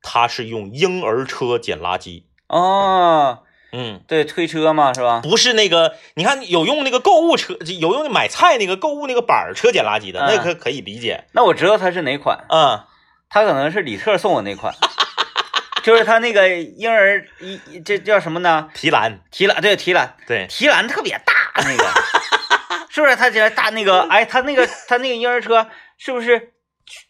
[0.00, 5.20] 她是用婴儿车捡垃圾，哦，嗯，对，推车嘛是吧？
[5.22, 10.26] 不是那个，你看有用那个购物车，有用买菜那个购物那个板儿车捡垃圾的，嗯。
[10.34, 12.84] 那可可以理解，那我知道它是哪款，嗯。
[13.28, 14.74] 它可能是李特送我那款，
[15.84, 18.68] 就是他那个婴儿一这叫什么呢？
[18.74, 21.84] 提篮，提篮，对，提篮，对，提篮特别大，那个。
[22.90, 23.14] 是不是？
[23.14, 26.54] 他这大那个，哎，他那个他那个婴儿车是不是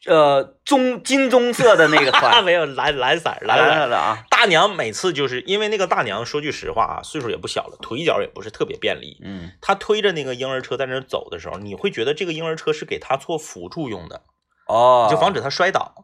[0.06, 2.42] 呃棕金棕色的那个款？
[2.44, 3.78] 没有蓝蓝色儿，蓝蓝。
[3.80, 9.18] 色的啊，大娘每次就是因为那个大娘，说句实话啊，岁数也不小了，腿脚也不是特别便利。
[9.24, 14.22] 嗯她推着那个婴儿车在那走的时候，你会觉得这个婴儿车是给她做辅助用的，
[14.66, 15.94] 哦，就防止她摔倒。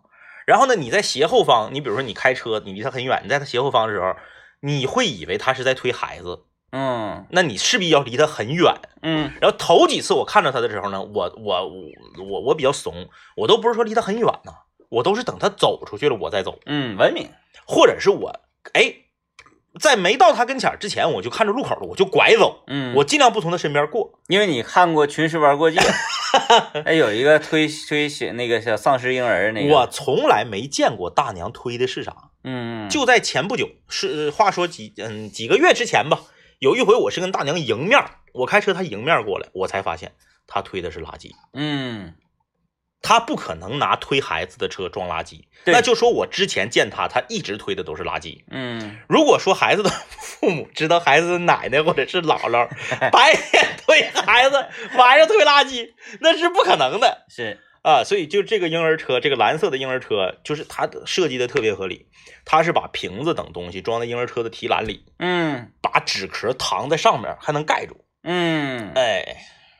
[0.46, 4.14] 然后呢，你在斜后方，你比如说你开车，你离她很远，你在她斜后方的时候，
[4.60, 6.44] 你会以为她是在推孩子，
[6.76, 7.26] 嗯。
[7.30, 8.74] 那你势必要离他很远。
[9.02, 9.32] 嗯。
[9.40, 11.70] 然后头几次我看到他的时候呢，我我
[12.28, 14.52] 我我比较怂，我都不是说离他很远呢，
[14.90, 17.28] 我都是等他走出去了我再走，嗯，文明，
[17.66, 18.40] 或者是我
[18.74, 18.94] 哎，
[19.80, 24.20] 在没到他跟前儿之前，我就看着路口了，我就拐走，嗯，我尽量不从他身边过。
[24.28, 25.78] 因为你看过《群尸玩过界》，
[26.84, 32.88] 哎，有一个推推写那个小丧尸婴儿那个，我从来没见过大娘推的是啥，嗯。
[32.88, 36.20] 就在前不久，是话说几嗯几个月之前吧，
[36.58, 40.14] 有一回我是跟大娘迎面儿，我开车她迎面过来，我才发现
[40.46, 41.32] 她推的是垃圾。
[41.52, 42.14] 嗯
[43.02, 48.42] 她不可能拿推孩子的车装垃圾，对那就说我之前见她，她一直推的都是垃圾。
[48.50, 52.66] 嗯如果说孩子的 父母知道孩子的奶奶或者是姥姥
[53.10, 54.56] 白天推孩子，
[54.96, 58.02] 晚上推垃圾，那是不可能的是啊！
[58.02, 62.08] 所以就这个婴儿车，这个蓝色的婴儿车，就是它设计的特别合理，
[62.44, 69.24] 它是把瓶子等东西装在婴儿车的提篮里，嗯把纸壳藏在上面，还能盖住，嗯，哎，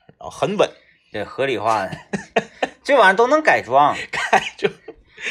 [0.07, 0.71] 然后很稳，
[1.13, 1.99] 这合理化的，
[2.85, 4.69] 这玩意儿都能改装， 盖住。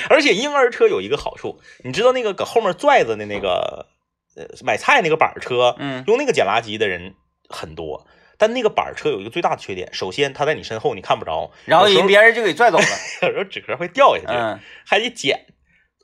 [0.09, 3.87] 而且婴儿车有一个好处，你知道那个搁后面拽着的那个
[4.35, 7.15] 呃买菜那个板车，嗯用那个捡垃圾的人
[7.47, 8.05] 很多。
[8.37, 12.85] 但那个板车有一个最大的缺点，首先它在你身后你看不着，然后有时候人别人就给拽走了，
[13.23, 15.45] 有时候纸壳会掉下去，嗯还得捡。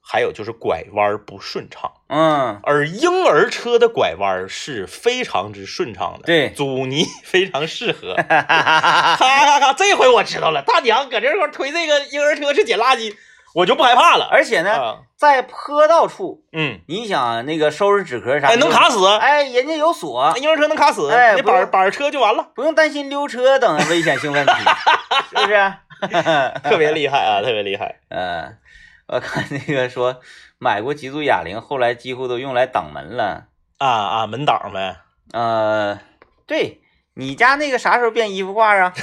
[0.03, 8.15] 还有就是拐弯不顺畅，嗯，而婴儿车的拐弯是非常之顺畅的，对阻尼非常适合。
[8.27, 13.15] 哈哈哈哈，咔咔咔，这回我知道了，大娘搁这块儿推这个婴儿车是捡垃圾，
[13.53, 14.27] 我就不害怕了。
[14.31, 24.51] 而且呢，啊，在坡道处，嗯，你想那个收拾纸壳啥，哎，能卡死，哎，人家有锁，婴儿车能卡死，哎板板车就完了，不用担心溜车等危险性问题，
[25.31, 25.73] 是不是？
[26.63, 27.99] 特别厉害啊，特别厉害。
[28.09, 28.57] 嗯，
[29.07, 30.19] 我看那个说
[30.57, 33.45] 买过几组哑铃，后来几乎都用来挡门了。
[33.77, 34.97] 啊啊，门挡呗，
[35.33, 35.99] 呃，
[36.45, 36.81] 对
[37.15, 38.93] 你家那个啥时候变衣服挂啊？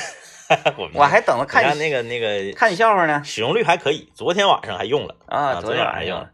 [0.95, 3.23] 我还等着看你那个那个看你笑话呢。
[3.25, 6.33] 使用率还可以，昨天晚上还用了啊，昨昨天晚上用天晚上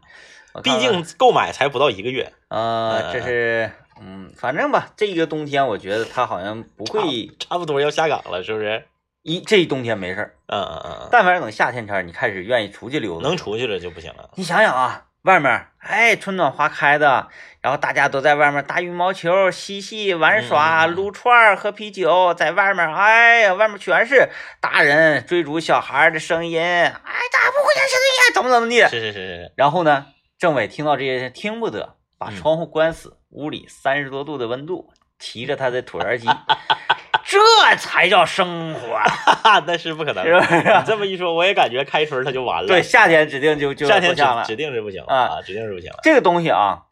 [0.53, 8.85] 用了，毕竟购买才不到一个月，啊，这是嗯，反正吧，这个冬天我觉得它好像不会差不多要下岗了，是不是？
[9.23, 14.29] 一这一冬天没事儿，嗯嗯嗯嗯，但凡等夏天天儿你开始愿意出去溜达，能出去了就不行了。
[14.35, 17.27] 你想想啊，外面儿哎春暖花开的，
[17.61, 24.29] 然后大家都在外面打羽毛球、嬉戏玩耍、撸串儿、喝啤酒，在外面儿哎呀，外面全是
[24.61, 28.33] 大人追逐小孩的声音，哎，咋不回家写作业？
[28.35, 28.81] 怎么怎么地？
[28.87, 30.05] 是是是是，然后呢，
[30.37, 36.27] 政委听到这些听不得，把嗯窗户关死，屋里三十多度的温度，提着他的椭圆机，
[37.25, 37.39] 这
[37.77, 40.25] 才叫生活，哈哈，那是不可能。
[40.25, 40.57] 是不是？
[40.57, 42.67] 你这么一说，我也感觉开春它就完了。
[42.67, 44.55] 对，，夏天指定就就夏天不像了指。
[44.55, 45.99] 定是不行啊啊，指定是不行了。
[46.03, 46.85] 这个东西啊，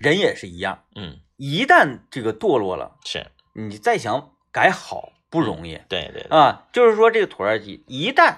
[0.00, 6.64] 人也是一样，嗯，一旦这个堕落了，是你再想改好不容易对对对，啊。
[6.72, 8.36] 就是说，这个椭圆机一旦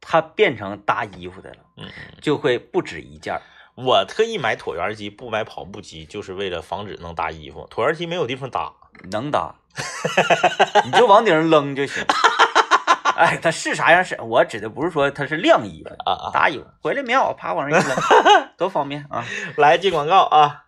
[0.00, 2.18] 它变成搭衣服的了，嗯嗯。
[2.20, 3.40] 就会不止一件。
[3.74, 7.68] 我特意买椭圆机，不买跑步机，就是为了防止能搭衣服。
[7.70, 8.72] 椭圆机没有地方搭，
[9.10, 9.54] 能搭，
[10.84, 12.04] 你就往顶上扔就行。
[13.16, 14.20] 哎，它是啥样是？
[14.20, 16.30] 我指的不是说它是晾衣服，啊啊！
[16.34, 17.96] 搭衣服，回来棉袄啪往上一扔，
[18.58, 19.24] 多方便啊！
[19.56, 20.64] 来进广告啊！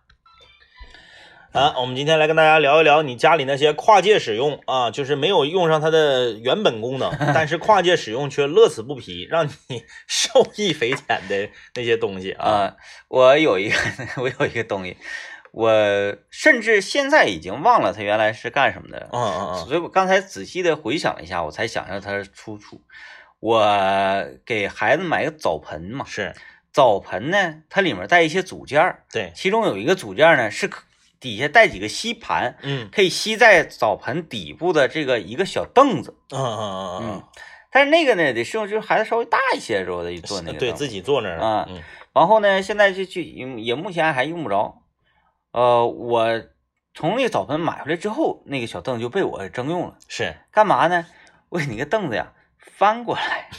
[1.51, 12.49] 啊，我们今天来跟大家聊一聊你家里那些跨界使用啊，就是没有用上它的原本功能，但是跨界使用却乐此不疲，让你受益匪浅的那些东西啊。
[12.49, 12.75] 啊，
[13.09, 13.77] 我有一个，
[14.17, 14.97] 我有一个东西，
[15.51, 15.71] 我
[16.29, 19.09] 甚至现在已经忘了它原来是干什么的了。
[19.11, 22.81] 嗯嗯嗯，所以我刚才仔细的回想了一下，我才想到它的出处。
[23.39, 23.65] 我
[24.45, 26.33] 给孩子买个澡盆嘛，是
[26.71, 30.83] 澡盆呢，它里面带一些组件儿，对，其中有一个组件呢是可
[31.19, 36.15] 底下带几个吸盘，嗯可以吸在澡盆底部的这个一个小凳子。
[36.31, 37.23] 嗯嗯嗯嗯，
[37.71, 41.81] 但是那个呢，得适用就是孩子稍微大一些的时候再去做那个，对自己坐那儿啊嗯
[42.13, 44.78] 然后呢，现在就就也也目前还用不着。
[45.51, 46.41] 呃，我
[46.93, 49.97] 从那个澡盆买回来之后，那个小凳就被我征用了。
[50.07, 51.05] 是干嘛呢？
[51.49, 53.49] 我给你个凳子呀，翻过来，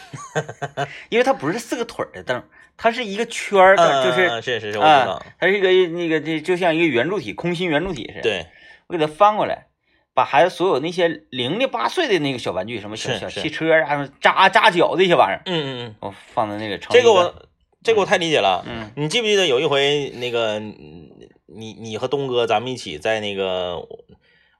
[1.10, 2.42] 因为它不是四个腿儿的凳，
[2.76, 8.46] 它是一个圈儿的，就是嗯是是是，我知道啊，，它是一个那个这就像一个圆柱体，空心圆柱体似的。，对，
[8.86, 9.66] 我给它翻过来，
[10.14, 17.48] 把孩子所有那些零的八碎的那个小玩具，什么小小汽车啊、扎扎脚这些玩意儿，嗯嗯嗯，我放在那个成这个我
[17.82, 18.64] 这个我太理解了。
[18.68, 21.08] 嗯你记不记得有一回那个嗯
[21.54, 23.86] 你你和东哥咱们一起在那个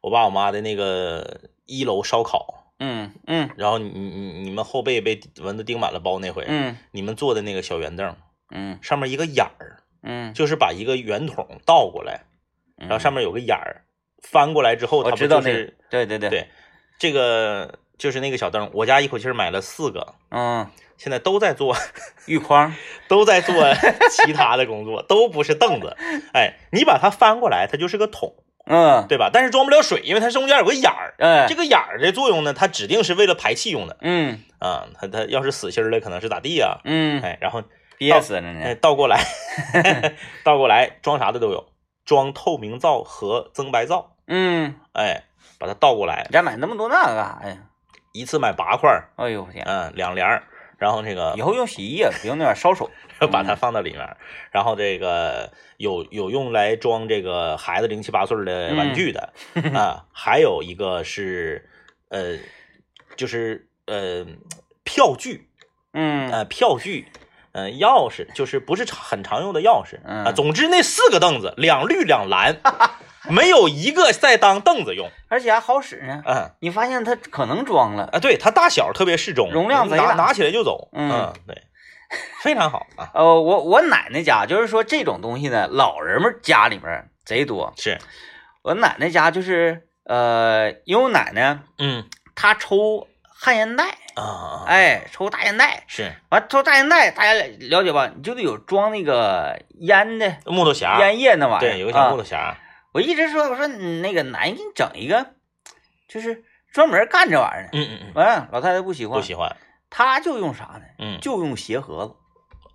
[0.01, 3.51] 我爸我妈的那个一楼烧烤，嗯嗯。
[3.57, 8.17] 然后你你你你们后背被蚊子叮满了包那回，嗯你们坐的那个小圆凳
[8.51, 8.79] 嗯。
[8.83, 12.25] 上面一个眼儿，嗯，就是把一个圆筒倒过来，
[12.77, 13.85] 然然后上面有个眼儿，
[14.23, 16.29] 翻过来之后，我它不知道那是，对对对。
[16.29, 16.49] 对
[16.99, 20.67] 这个就是那个小凳，我家一口气儿买了四个，嗯，
[21.01, 21.75] 现在都在做
[22.27, 22.75] 浴筐，
[23.09, 23.55] 都在做
[24.11, 25.97] 其他的工作，都不是凳子。
[26.35, 28.35] 哎，你把它翻过来，它就是个桶，
[28.67, 29.31] 嗯对吧？
[29.33, 31.15] 但是装不了水，因为它中间有个眼儿。
[31.19, 34.89] 哎这个眼儿的作用呢，它指定是为了排气用的嗯啊。
[35.01, 36.81] 它它要是死心儿了，可能是咋地呀？
[36.85, 37.63] 嗯，哎，然后
[37.97, 39.25] 憋死了哎呢，倒过来，
[40.45, 41.67] 倒过来装啥的都有，
[42.05, 44.17] 装透明皂和增白皂。
[44.27, 45.23] 嗯，哎，
[45.59, 47.57] 把它倒过来你，家买那么多那干啥呀？
[48.13, 50.43] 一次买八块儿，哎呦我天，嗯，两帘儿，
[50.81, 52.91] 然后这个以后用洗衣液，不用那玩意儿烧手。
[53.31, 54.17] 把它放到里面儿，
[54.51, 59.35] 然后这个有有用来装这个孩子零七八岁的玩具的、
[59.77, 61.69] 啊，还有一个是
[62.09, 62.39] 呃，
[63.17, 64.25] 就是呃
[64.85, 65.51] 票据，
[65.93, 67.09] 嗯呃票据，
[67.53, 70.25] 呃钥匙，就是不是很常用的钥匙啊。
[70.31, 72.59] 嗯总之那四个凳子，两绿两蓝，
[73.29, 75.11] 没有一个在当凳子用。
[75.29, 76.23] 而且还好使呢。
[76.27, 76.51] 嗯。
[76.61, 80.07] 你发现它可能装了，啊，对，它大小特别适中，容量贼大。
[80.07, 80.89] 拿拿起来就走。
[80.93, 81.33] 嗯。
[81.47, 81.63] 对，
[82.43, 87.73] 非常好啊， 呃，我我奶奶家就是说这种东西呢，老人们家里面贼多。
[87.77, 87.99] 是，
[88.63, 92.09] 我奶奶家就是呃，因为我奶奶嗯。
[92.35, 93.07] 她抽
[93.43, 96.11] 旱烟袋，啊啊，哎，抽大烟袋，是。
[96.31, 98.11] 完抽大烟袋，大家了解吧？
[98.17, 102.55] 你就得有装那个烟的木头匣，烟叶那玩意儿，对，有个小木啊头匣，
[102.93, 105.35] 我一直说，我说那个奶奶给你整一个，
[106.09, 107.79] 就是专门干这玩意儿的。
[107.79, 109.57] 嗯嗯嗯，完、老太太不喜欢，不喜欢，
[109.89, 110.83] 他就用啥呢？
[110.99, 112.15] 嗯，就用鞋盒子，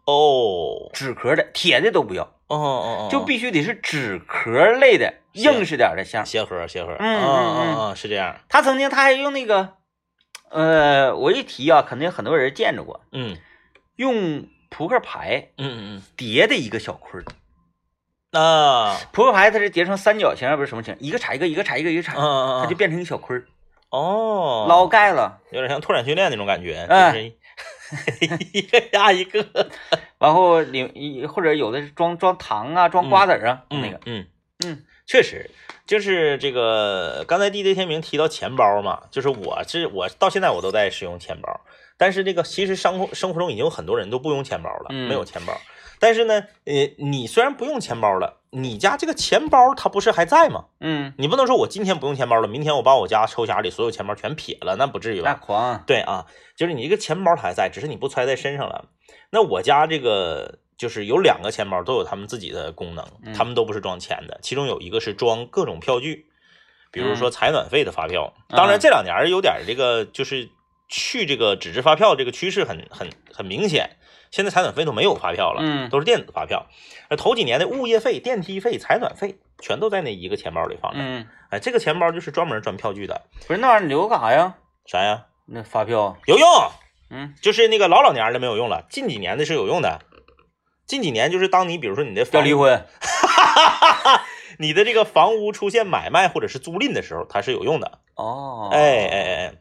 [0.06, 6.26] 哦纸壳的，铁的都不要，哦哦哦，就必须得是纸壳类的，硬实点的像。
[6.26, 9.74] 鞋盒鞋盒，嗯嗯嗯嗯嗯，是这样，他曾经他还用那个，
[10.50, 13.38] 呃，我一提啊，肯定很多人见着过，嗯
[13.98, 17.26] 用扑克牌嗯嗯叠的一个小盔儿。
[18.36, 23.46] 嗯，啊，扑克牌它是叠成三角形，不是什么形，一个插一个，一个插一个，一个插，嗯嗯嗯，它就变成一个小坤儿，
[23.90, 25.40] 哦，捞盖了。
[25.52, 29.46] 有点像拓展训练那种感觉，哎就是一个压 一个，
[30.20, 34.28] 然后里一或者有的是装装糖啊，装瓜子儿啊，那个，嗯。
[34.66, 35.52] 嗯，确实，
[35.86, 41.62] 就是这个刚才 DJ 天明提到钱包嘛，就是我是我到现在我都在使用钱包，
[41.98, 45.10] 但是这个其实生活生活中已经有很多人都不用钱包了，嗯。
[45.10, 45.54] 没有钱包。
[46.00, 50.66] 但是呢，呃，你虽然不用钱包了，你家这个钱包它不是还在吗？
[50.80, 55.32] 嗯，你不能说我今天不用钱包了，明天我把我家抽匣里所有钱包全撇了，那不至于吧？
[55.32, 58.90] 那狂，对啊，就是你这个钱包它还在，只是你不揣在身上了。
[59.30, 66.26] 那我家这个就是有两个钱包都有他们自己的功能，嗯他们都不是装钱的，其中有一个是装各种票据，
[66.92, 68.34] 比如说采暖费的发票。
[68.50, 70.50] 嗯当然这两年有点这个就是
[70.88, 73.98] 去这个纸质发票这个趋势很很很明显，
[74.36, 76.68] 现在采暖费都没有发票了，嗯都是电子发票。
[77.08, 80.98] 而头几年的物业费、电梯费、采暖费全都在那一个钱包里放着。
[81.00, 84.58] 嗯，哎，这个钱包就是专门装票据的，不是那玩意儿你留干啥呀？
[84.86, 85.28] 啥呀？
[85.48, 86.48] 那发票，有用。
[87.10, 90.02] 嗯，就是那个老老年的没有用了，近几年的是有用的。
[90.86, 92.86] 近几年就是当你比如说你的要离婚，
[94.60, 98.00] 你的这个房屋出现买卖或者是租赁的时候，它是有用的。
[98.16, 99.54] 哦，哎哎哎哎，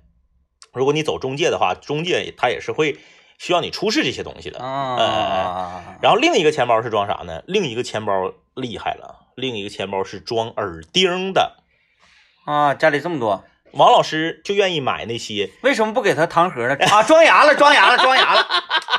[0.72, 2.98] 如果你走中介的话，中介他也是会
[3.38, 4.58] 需要你出示这些东西的。
[4.58, 7.42] 啊，然后另一个钱包是装啥呢？
[7.46, 11.56] 另一个钱包厉害了，另一个钱包是装耳钉的。
[12.44, 15.50] 啊，家里这么多，王老师就愿意买那些。
[15.62, 16.76] 为什么不给他糖盒呢？
[16.90, 18.46] 啊，装牙了， 装牙了，装牙了，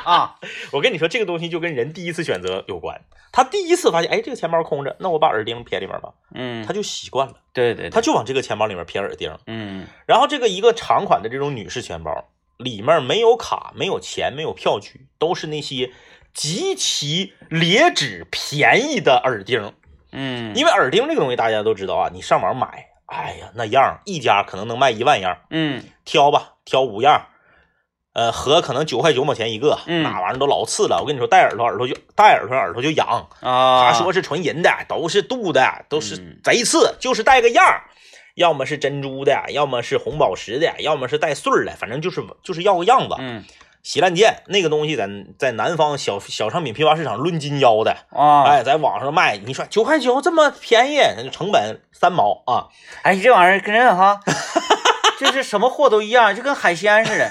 [0.04, 0.36] 啊，
[0.72, 3.00] 我跟你说，这个东西就跟人第一次选择有关。
[3.32, 7.34] 他第一次发现，哎，这个钱包空着，那我把耳钉撇里面吧，嗯他，就习惯了。
[7.52, 12.24] 对对，他就往这个钱包里面撇耳钉，嗯然后这个一个长款的这种女士钱包，
[12.56, 15.92] 里面没有卡、没有钱、没有票据，都是那些
[16.32, 19.74] 极其劣质、便宜的耳钉。
[20.12, 27.26] 嗯，因为耳钉这个东西大家都知道啊，你上网买，哎呀，那样一家可能能卖一万样，嗯挑吧，挑五样，
[28.14, 31.00] 呃，合可能九块九毛钱一个，嗯那玩意儿都老次了。
[31.00, 37.84] 我跟你说，戴耳朵耳朵就戴耳朵耳朵就痒，啊，他说是纯银的，都是镀的，都是嗯贼次，就是带个样儿，
[38.36, 43.16] 要么是珍珠的，要么是红宝石的，要么是带穗儿的，反正就是就是要个样子。
[43.18, 43.44] 嗯
[43.82, 45.08] 洗烂剑那个东西在
[45.38, 50.98] 在南方小小商品批发市场论斤腰的，啊，哎，在网上卖，你说九块九这么便宜，
[51.30, 52.66] 成本三毛啊，
[53.02, 54.18] 哎，这玩意儿跟人哈，
[55.20, 57.30] 就是什么货都一样，就跟海鲜似的。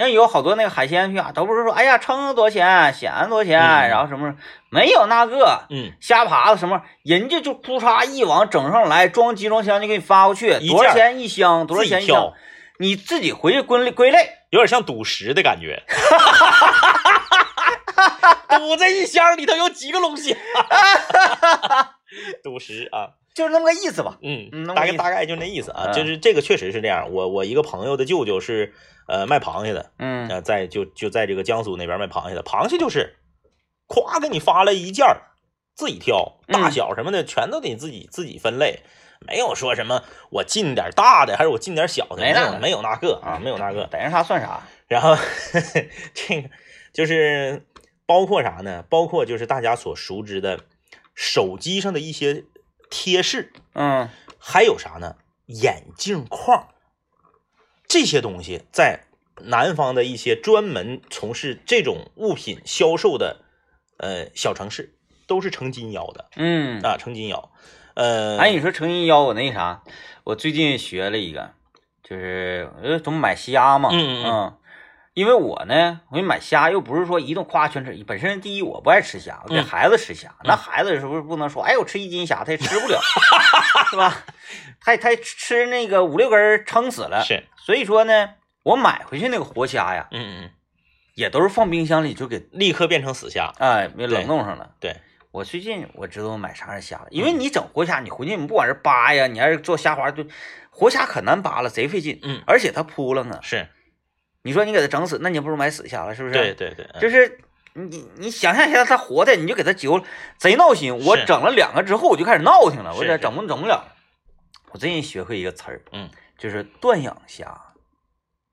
[0.00, 4.34] 你看有好多那个海鲜去啊，都不是说哎呀称多少钱，显多少钱，嗯然后什么
[4.70, 12.32] 没有那个嗯，虾爬子什么，人家就扑嚓一网整上来，装集装箱就给你发过去，多少钱一箱，多少钱一箱挑，，
[12.78, 14.30] 你自己回去归类归类。
[14.48, 15.82] 有点像赌石的感觉。
[18.48, 20.34] 赌这一箱里头有几个龙虾？
[22.42, 24.18] 赌石啊，就是那么个意思吧。
[24.22, 27.10] 嗯大概大概就那意思啊，嗯就是这个确实是这样。
[27.12, 28.74] 我我一个朋友的舅舅是
[29.08, 33.16] 呃卖螃蟹的，嗯呃，在就就在这个江苏那边卖螃蟹的，螃蟹就是
[33.88, 35.20] 咵给你发了一件儿，
[35.74, 38.80] 自己挑，大嗯小什么的全都得自己自己分类，
[39.26, 43.86] 没有说什么我进点大的还是我进点小的，没没那个有没有那个啊，没有那个。
[43.86, 44.62] 逮上啥算啥。
[44.88, 45.16] 然后
[46.12, 46.50] 这个
[46.92, 47.64] 就是
[48.06, 48.84] 包括啥呢？
[48.90, 50.58] 包括就是大家所熟知的
[51.14, 52.44] 手机上的一些
[52.90, 54.08] 贴饰，嗯。
[54.42, 55.16] 还有啥呢？
[55.46, 56.68] 眼镜框
[57.86, 59.04] 这些东西，在
[59.42, 63.42] 南方的一些专门从事这种物品销售的
[63.98, 64.94] 呃小城市，
[65.26, 67.52] 都是成斤腰的嗯，啊，成斤腰。
[67.94, 69.82] 呃，哎，你说成斤腰，我那啥，
[70.24, 71.50] 我最近学了一个，
[72.02, 74.24] 就是呃，怎么买虾嘛，嗯嗯。
[74.24, 74.56] 嗯
[75.12, 83.00] 因为我呢，我给你买虾又不是说一顿夸全吃，本身第一我不爱吃虾，我给嗯孩子吃虾，那孩子是不是不能说，哎，我吃一斤虾，他也吃不了，
[83.90, 84.24] 是吧？
[84.80, 88.30] 他他吃那个五六根撑死了，是，所以说呢，
[88.62, 90.50] 我买回去那个活虾呀，嗯嗯嗯，
[91.14, 93.52] 也都是放冰箱里就给立刻变成死虾。
[93.58, 94.70] 哎给冷冻上了。
[94.78, 94.96] 对，
[95.32, 100.24] 我最近我知道我买啥样虾了，因为你整活虾，你回去你不管是扒呀，你还是做虾滑，就
[100.70, 103.40] 活虾可难扒了，贼费劲，嗯，而且它扑棱啊。
[103.42, 103.68] 是，
[104.42, 106.34] 你说你给它整死，那你不如买死虾了，是不是？
[106.34, 107.38] 对，对对，嗯就是
[107.74, 110.02] 你你想象一下，它活的，你就给它揪，
[110.38, 110.96] 贼闹心。
[111.04, 113.84] 我整了两个之后，我就开始闹腾了，我这整不整不了。
[114.72, 117.46] 我最近学会一个词儿，嗯，就是断养虾。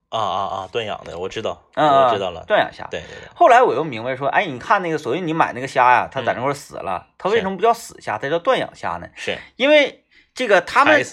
[0.10, 2.44] 啊啊啊，断养的我知道，啊，我知道了。
[2.48, 2.88] 断养虾。
[2.90, 9.08] 对对对，后来我又明白说，哎，你看那个所谓你买那个虾呀，它在那块死了，它为什么不叫死虾，它叫断养虾呢？
[9.16, 11.04] 是因为这个他们。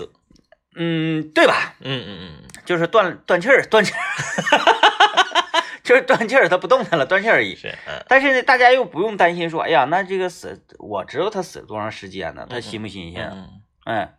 [0.77, 1.75] 嗯，对吧？
[1.79, 3.99] 嗯嗯嗯，就是断断气儿，断气儿，
[5.85, 7.55] 就是断气儿，它不动弹了，断气儿而已。
[7.55, 13.31] 是，嗯但是呢，大家又不用担心说，哎呀，那这个死，我知道它死了多长时间呢，它新不新鲜？
[13.33, 14.15] 嗯，哎，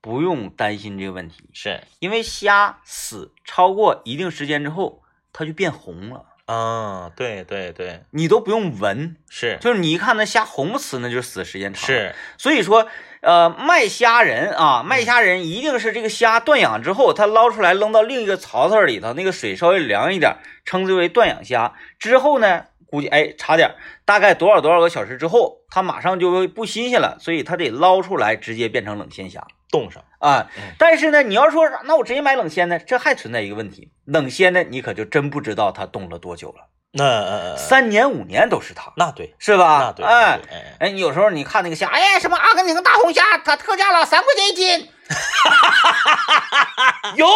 [0.00, 5.02] 不用担心这个问题，是，因为虾死超过一定时间之后，
[5.32, 12.88] 它就变红了，啊，对对对，你都不用闻，是就是你一看那虾红不死，那就是死时间长。，是，所以说，
[13.20, 21.74] 呃，卖虾人啊，卖虾人一定是这个虾断养之后，它捞出来扔到另一个槽槽里头，那个水稍微凉一点，称之为断养虾。
[21.98, 30.04] 之后呢，估计哎差点，大概多少多少个小时之后，它马上就会不新鲜了，所以它得捞出来，直接变成冷鲜虾冻上。
[30.20, 30.74] 啊嗯。
[30.78, 39.78] 但是呢，你要说那我直接买冷鲜呢，这还存在一个问题，冷鲜呢，你可就真不知道它冻了多久了，那呃，三年五年都是它，那对，是吧？
[39.78, 40.38] 那对，哎。
[40.42, 44.88] 对，哎，哎，你有时候你看那个虾，哎，什么阿根廷大红虾，它特价了，三块钱一斤。
[47.16, 47.28] 有，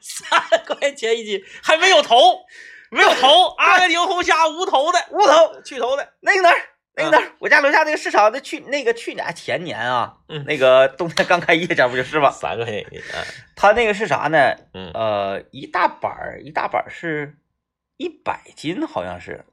[0.00, 2.40] 三块钱一斤，还没有头，
[2.90, 5.60] 没有头，阿根廷红虾无头的，无头。
[5.64, 6.56] 去头的，那个哪儿，
[6.94, 10.44] 那个哪儿，我家楼下那个市场，那去那个去年前年啊，嗯。
[10.46, 12.30] 那个冬天刚开业这不就是吗？
[12.30, 13.24] 三块钱一斤，嗯。
[13.56, 14.54] 它那个是啥呢？
[14.74, 17.34] 嗯，呃，一大板儿，一大板儿是
[17.98, 19.44] 一百斤，好像是。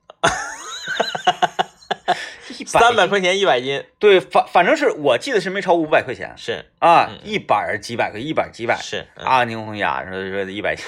[2.65, 10.85] 三百块钱一百斤，对，反反正是我记得是没超五百块钱是啊嗯，一板几百块，一板几百，是，嗯阿根廷红虾说说一百斤，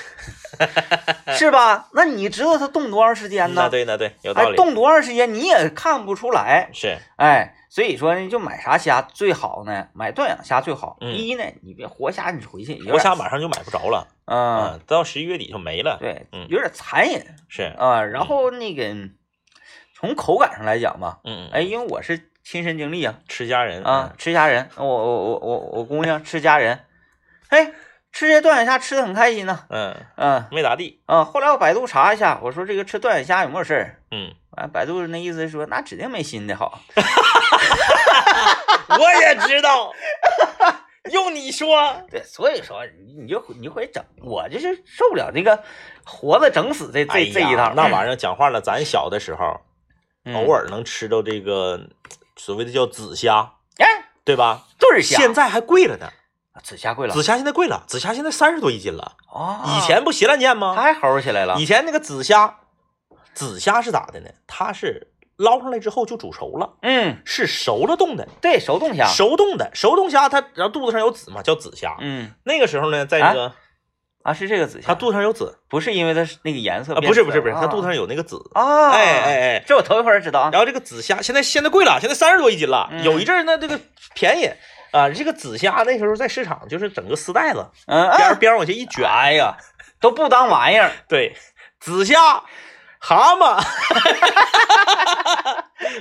[1.36, 1.90] 是吧？
[1.94, 3.64] 那你知道它冻多长时间呢？
[3.64, 9.88] 那对那对，有道哎，理，冻多长时间你也看不出来，是，哎，所以说呢，就买啥虾最好呢？
[9.94, 10.98] 买断养虾最好。
[11.00, 18.02] 嗯一呢，你别活虾，你回去活虾马上就买不着了，嗯，嗯，到十一月底就没了，对嗯，有点残忍是，啊。
[18.02, 18.84] 然后那个
[19.96, 26.80] 从口感上来讲吧，嗯，哎，因为我是亲身经历啊吃虾人啊，，吃虾仁，我我我我我姑娘吃虾仁，
[27.50, 27.74] 哎，
[28.12, 29.66] 吃这断养虾吃的很开心呢。
[29.70, 34.02] 嗯，嗯没咋地，啊，后来我百度查一下，我说这个吃断养虾有没有事儿？
[34.10, 36.82] 嗯，完，百度那意思是说，那指定没新的好。
[39.00, 39.92] 我也知道，
[41.12, 45.64] 用你说，对，所以说你你就你就会整，我就是受不了这个
[46.06, 47.74] 活的整死这这、哎这一套。
[47.76, 49.62] 那玩意儿讲话了，咱小的时候
[50.26, 51.88] 嗯偶尔能吃到这个
[52.36, 53.86] 所谓的叫紫虾，哎，
[54.24, 54.66] 对吧？
[54.80, 56.10] 对儿虾，现在还贵了呢，
[56.64, 59.16] 紫虾贵了紫虾现在贵了，紫虾现在三十多一斤了。
[59.32, 60.74] 哦，以前不稀烂贱吗？
[60.76, 61.56] 还齁起来了。
[61.60, 62.60] 以前那个紫虾
[63.34, 64.30] 紫虾是咋的呢？
[64.48, 69.70] 它是捞上来之后就煮熟了，嗯，是熟了冻的，对，熟冻虾，熟冻的。
[69.74, 71.96] 熟冻虾，它然后肚子上有籽嘛，叫籽虾。
[72.00, 72.32] 嗯。
[72.44, 73.54] 那个时候呢，在这个
[74.24, 75.60] 啊，是这个紫虾，它肚子上有籽。
[75.70, 78.38] 不是因为它是那个颜色啊，不是不是不是，它肚子上有那个籽。
[78.54, 82.90] 啊，哎哎哎，这我头一回知道啊，然后这个紫虾现在现在贵了，现在三十多一斤了。
[82.92, 83.04] 嗯。
[83.04, 83.80] 有一阵儿那，这个
[84.16, 84.50] 便宜。
[84.92, 85.10] 啊。
[85.12, 89.56] 这个紫虾那时候在市场就是整个丝带子，嗯啊，边儿边儿往下一卷，哎呀，
[90.02, 91.36] 都不当玩意儿，对，
[91.80, 92.44] 紫虾、
[93.00, 93.64] 蛤蟆，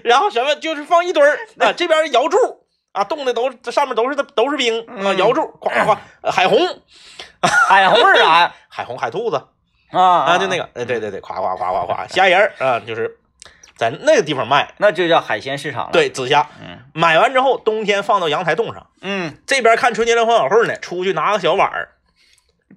[0.04, 2.36] 然后什么就是放一堆儿啊，这边摇柱
[2.92, 6.58] 啊，冻的都这上面都是的都是冰啊，嗯瑶柱夸夸夸，呃海虹、
[7.68, 8.54] 海虹是啥呀？
[8.68, 9.36] 海虹、海兔子
[9.92, 13.18] 啊啊，就那，个，哎，对对对，夸夸夸夸夸，虾仁儿啊，就是
[13.76, 14.74] 在那个地方卖。
[14.78, 18.86] 那就叫海鲜市场了。，对，紫虾嗯买完之后，冬天放到阳台冻上。
[19.02, 21.90] 嗯，这边看春节联欢晚会呢，出去拿个小碗儿，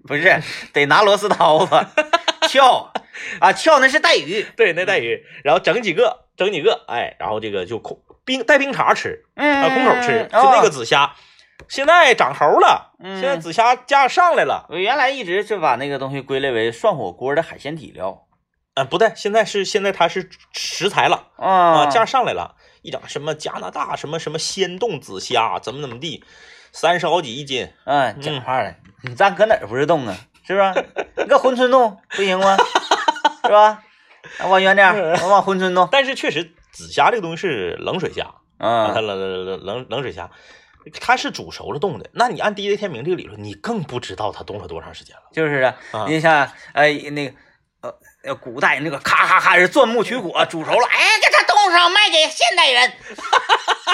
[0.08, 0.42] 不是，
[0.74, 1.86] 得拿螺丝刀子
[2.50, 2.92] 撬
[3.40, 11.14] 啊，撬那是带鱼，对，那带鱼，然后整几个，整几个，哎，然后这个就空冰带冰碴吃，嗯啊，空口吃，就哦那个紫虾。
[11.68, 18.26] 现在长猴了，嗯现在紫虾价上来了，我原来一直就把那个东西归类为涮火锅的海鲜底料
[18.76, 26.24] 啊，不对，现在是现在它是食材了啊啊，价上来了，一整什么加拿大什么什么鲜冻紫虾，怎么怎么地，
[26.72, 30.16] 三十好几一斤，嗯，讲话了，你咱搁哪儿不是冻啊？
[30.50, 30.90] 是不是？
[31.24, 32.58] 你搁珲春弄不行吗？
[33.46, 33.84] 是吧？
[34.48, 35.88] 往远点儿，我往珲春弄。
[35.92, 38.24] 但是确实紫虾这个东西是冷水虾，
[38.58, 40.30] 啊，嗯，冷冷冷冷冷水虾，
[41.00, 42.10] 它是煮熟了冻的。
[42.14, 45.24] 那你按第一天明这个理论，你更不知道它冻了多长时间了。
[45.32, 47.36] 就是啊啊，你像哎那个
[47.82, 47.94] 呃
[48.24, 52.92] 呃古代那个咔咔咔是钻木取火 煮熟了，哎，给它冻上卖给现代人，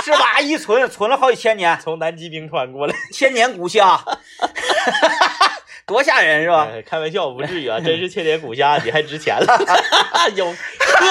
[0.03, 0.39] 是吧？
[0.39, 3.99] 一存存了好几千年，从南极冰川过来，千年古虾，
[5.86, 6.68] 多吓人是吧？
[6.72, 9.46] 哎开玩笑不至于啊，真是千年古虾，你还值钱了，
[10.36, 11.06] 有科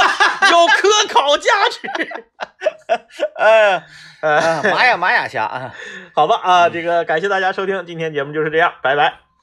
[0.51, 1.81] 有科考价值。
[3.37, 3.83] 嗯、
[4.21, 5.75] 呃， 啊，玛雅玛雅虾啊。
[6.15, 9.25] 好吧啊，这个感谢大家收听，今天节目就是这样，拜拜。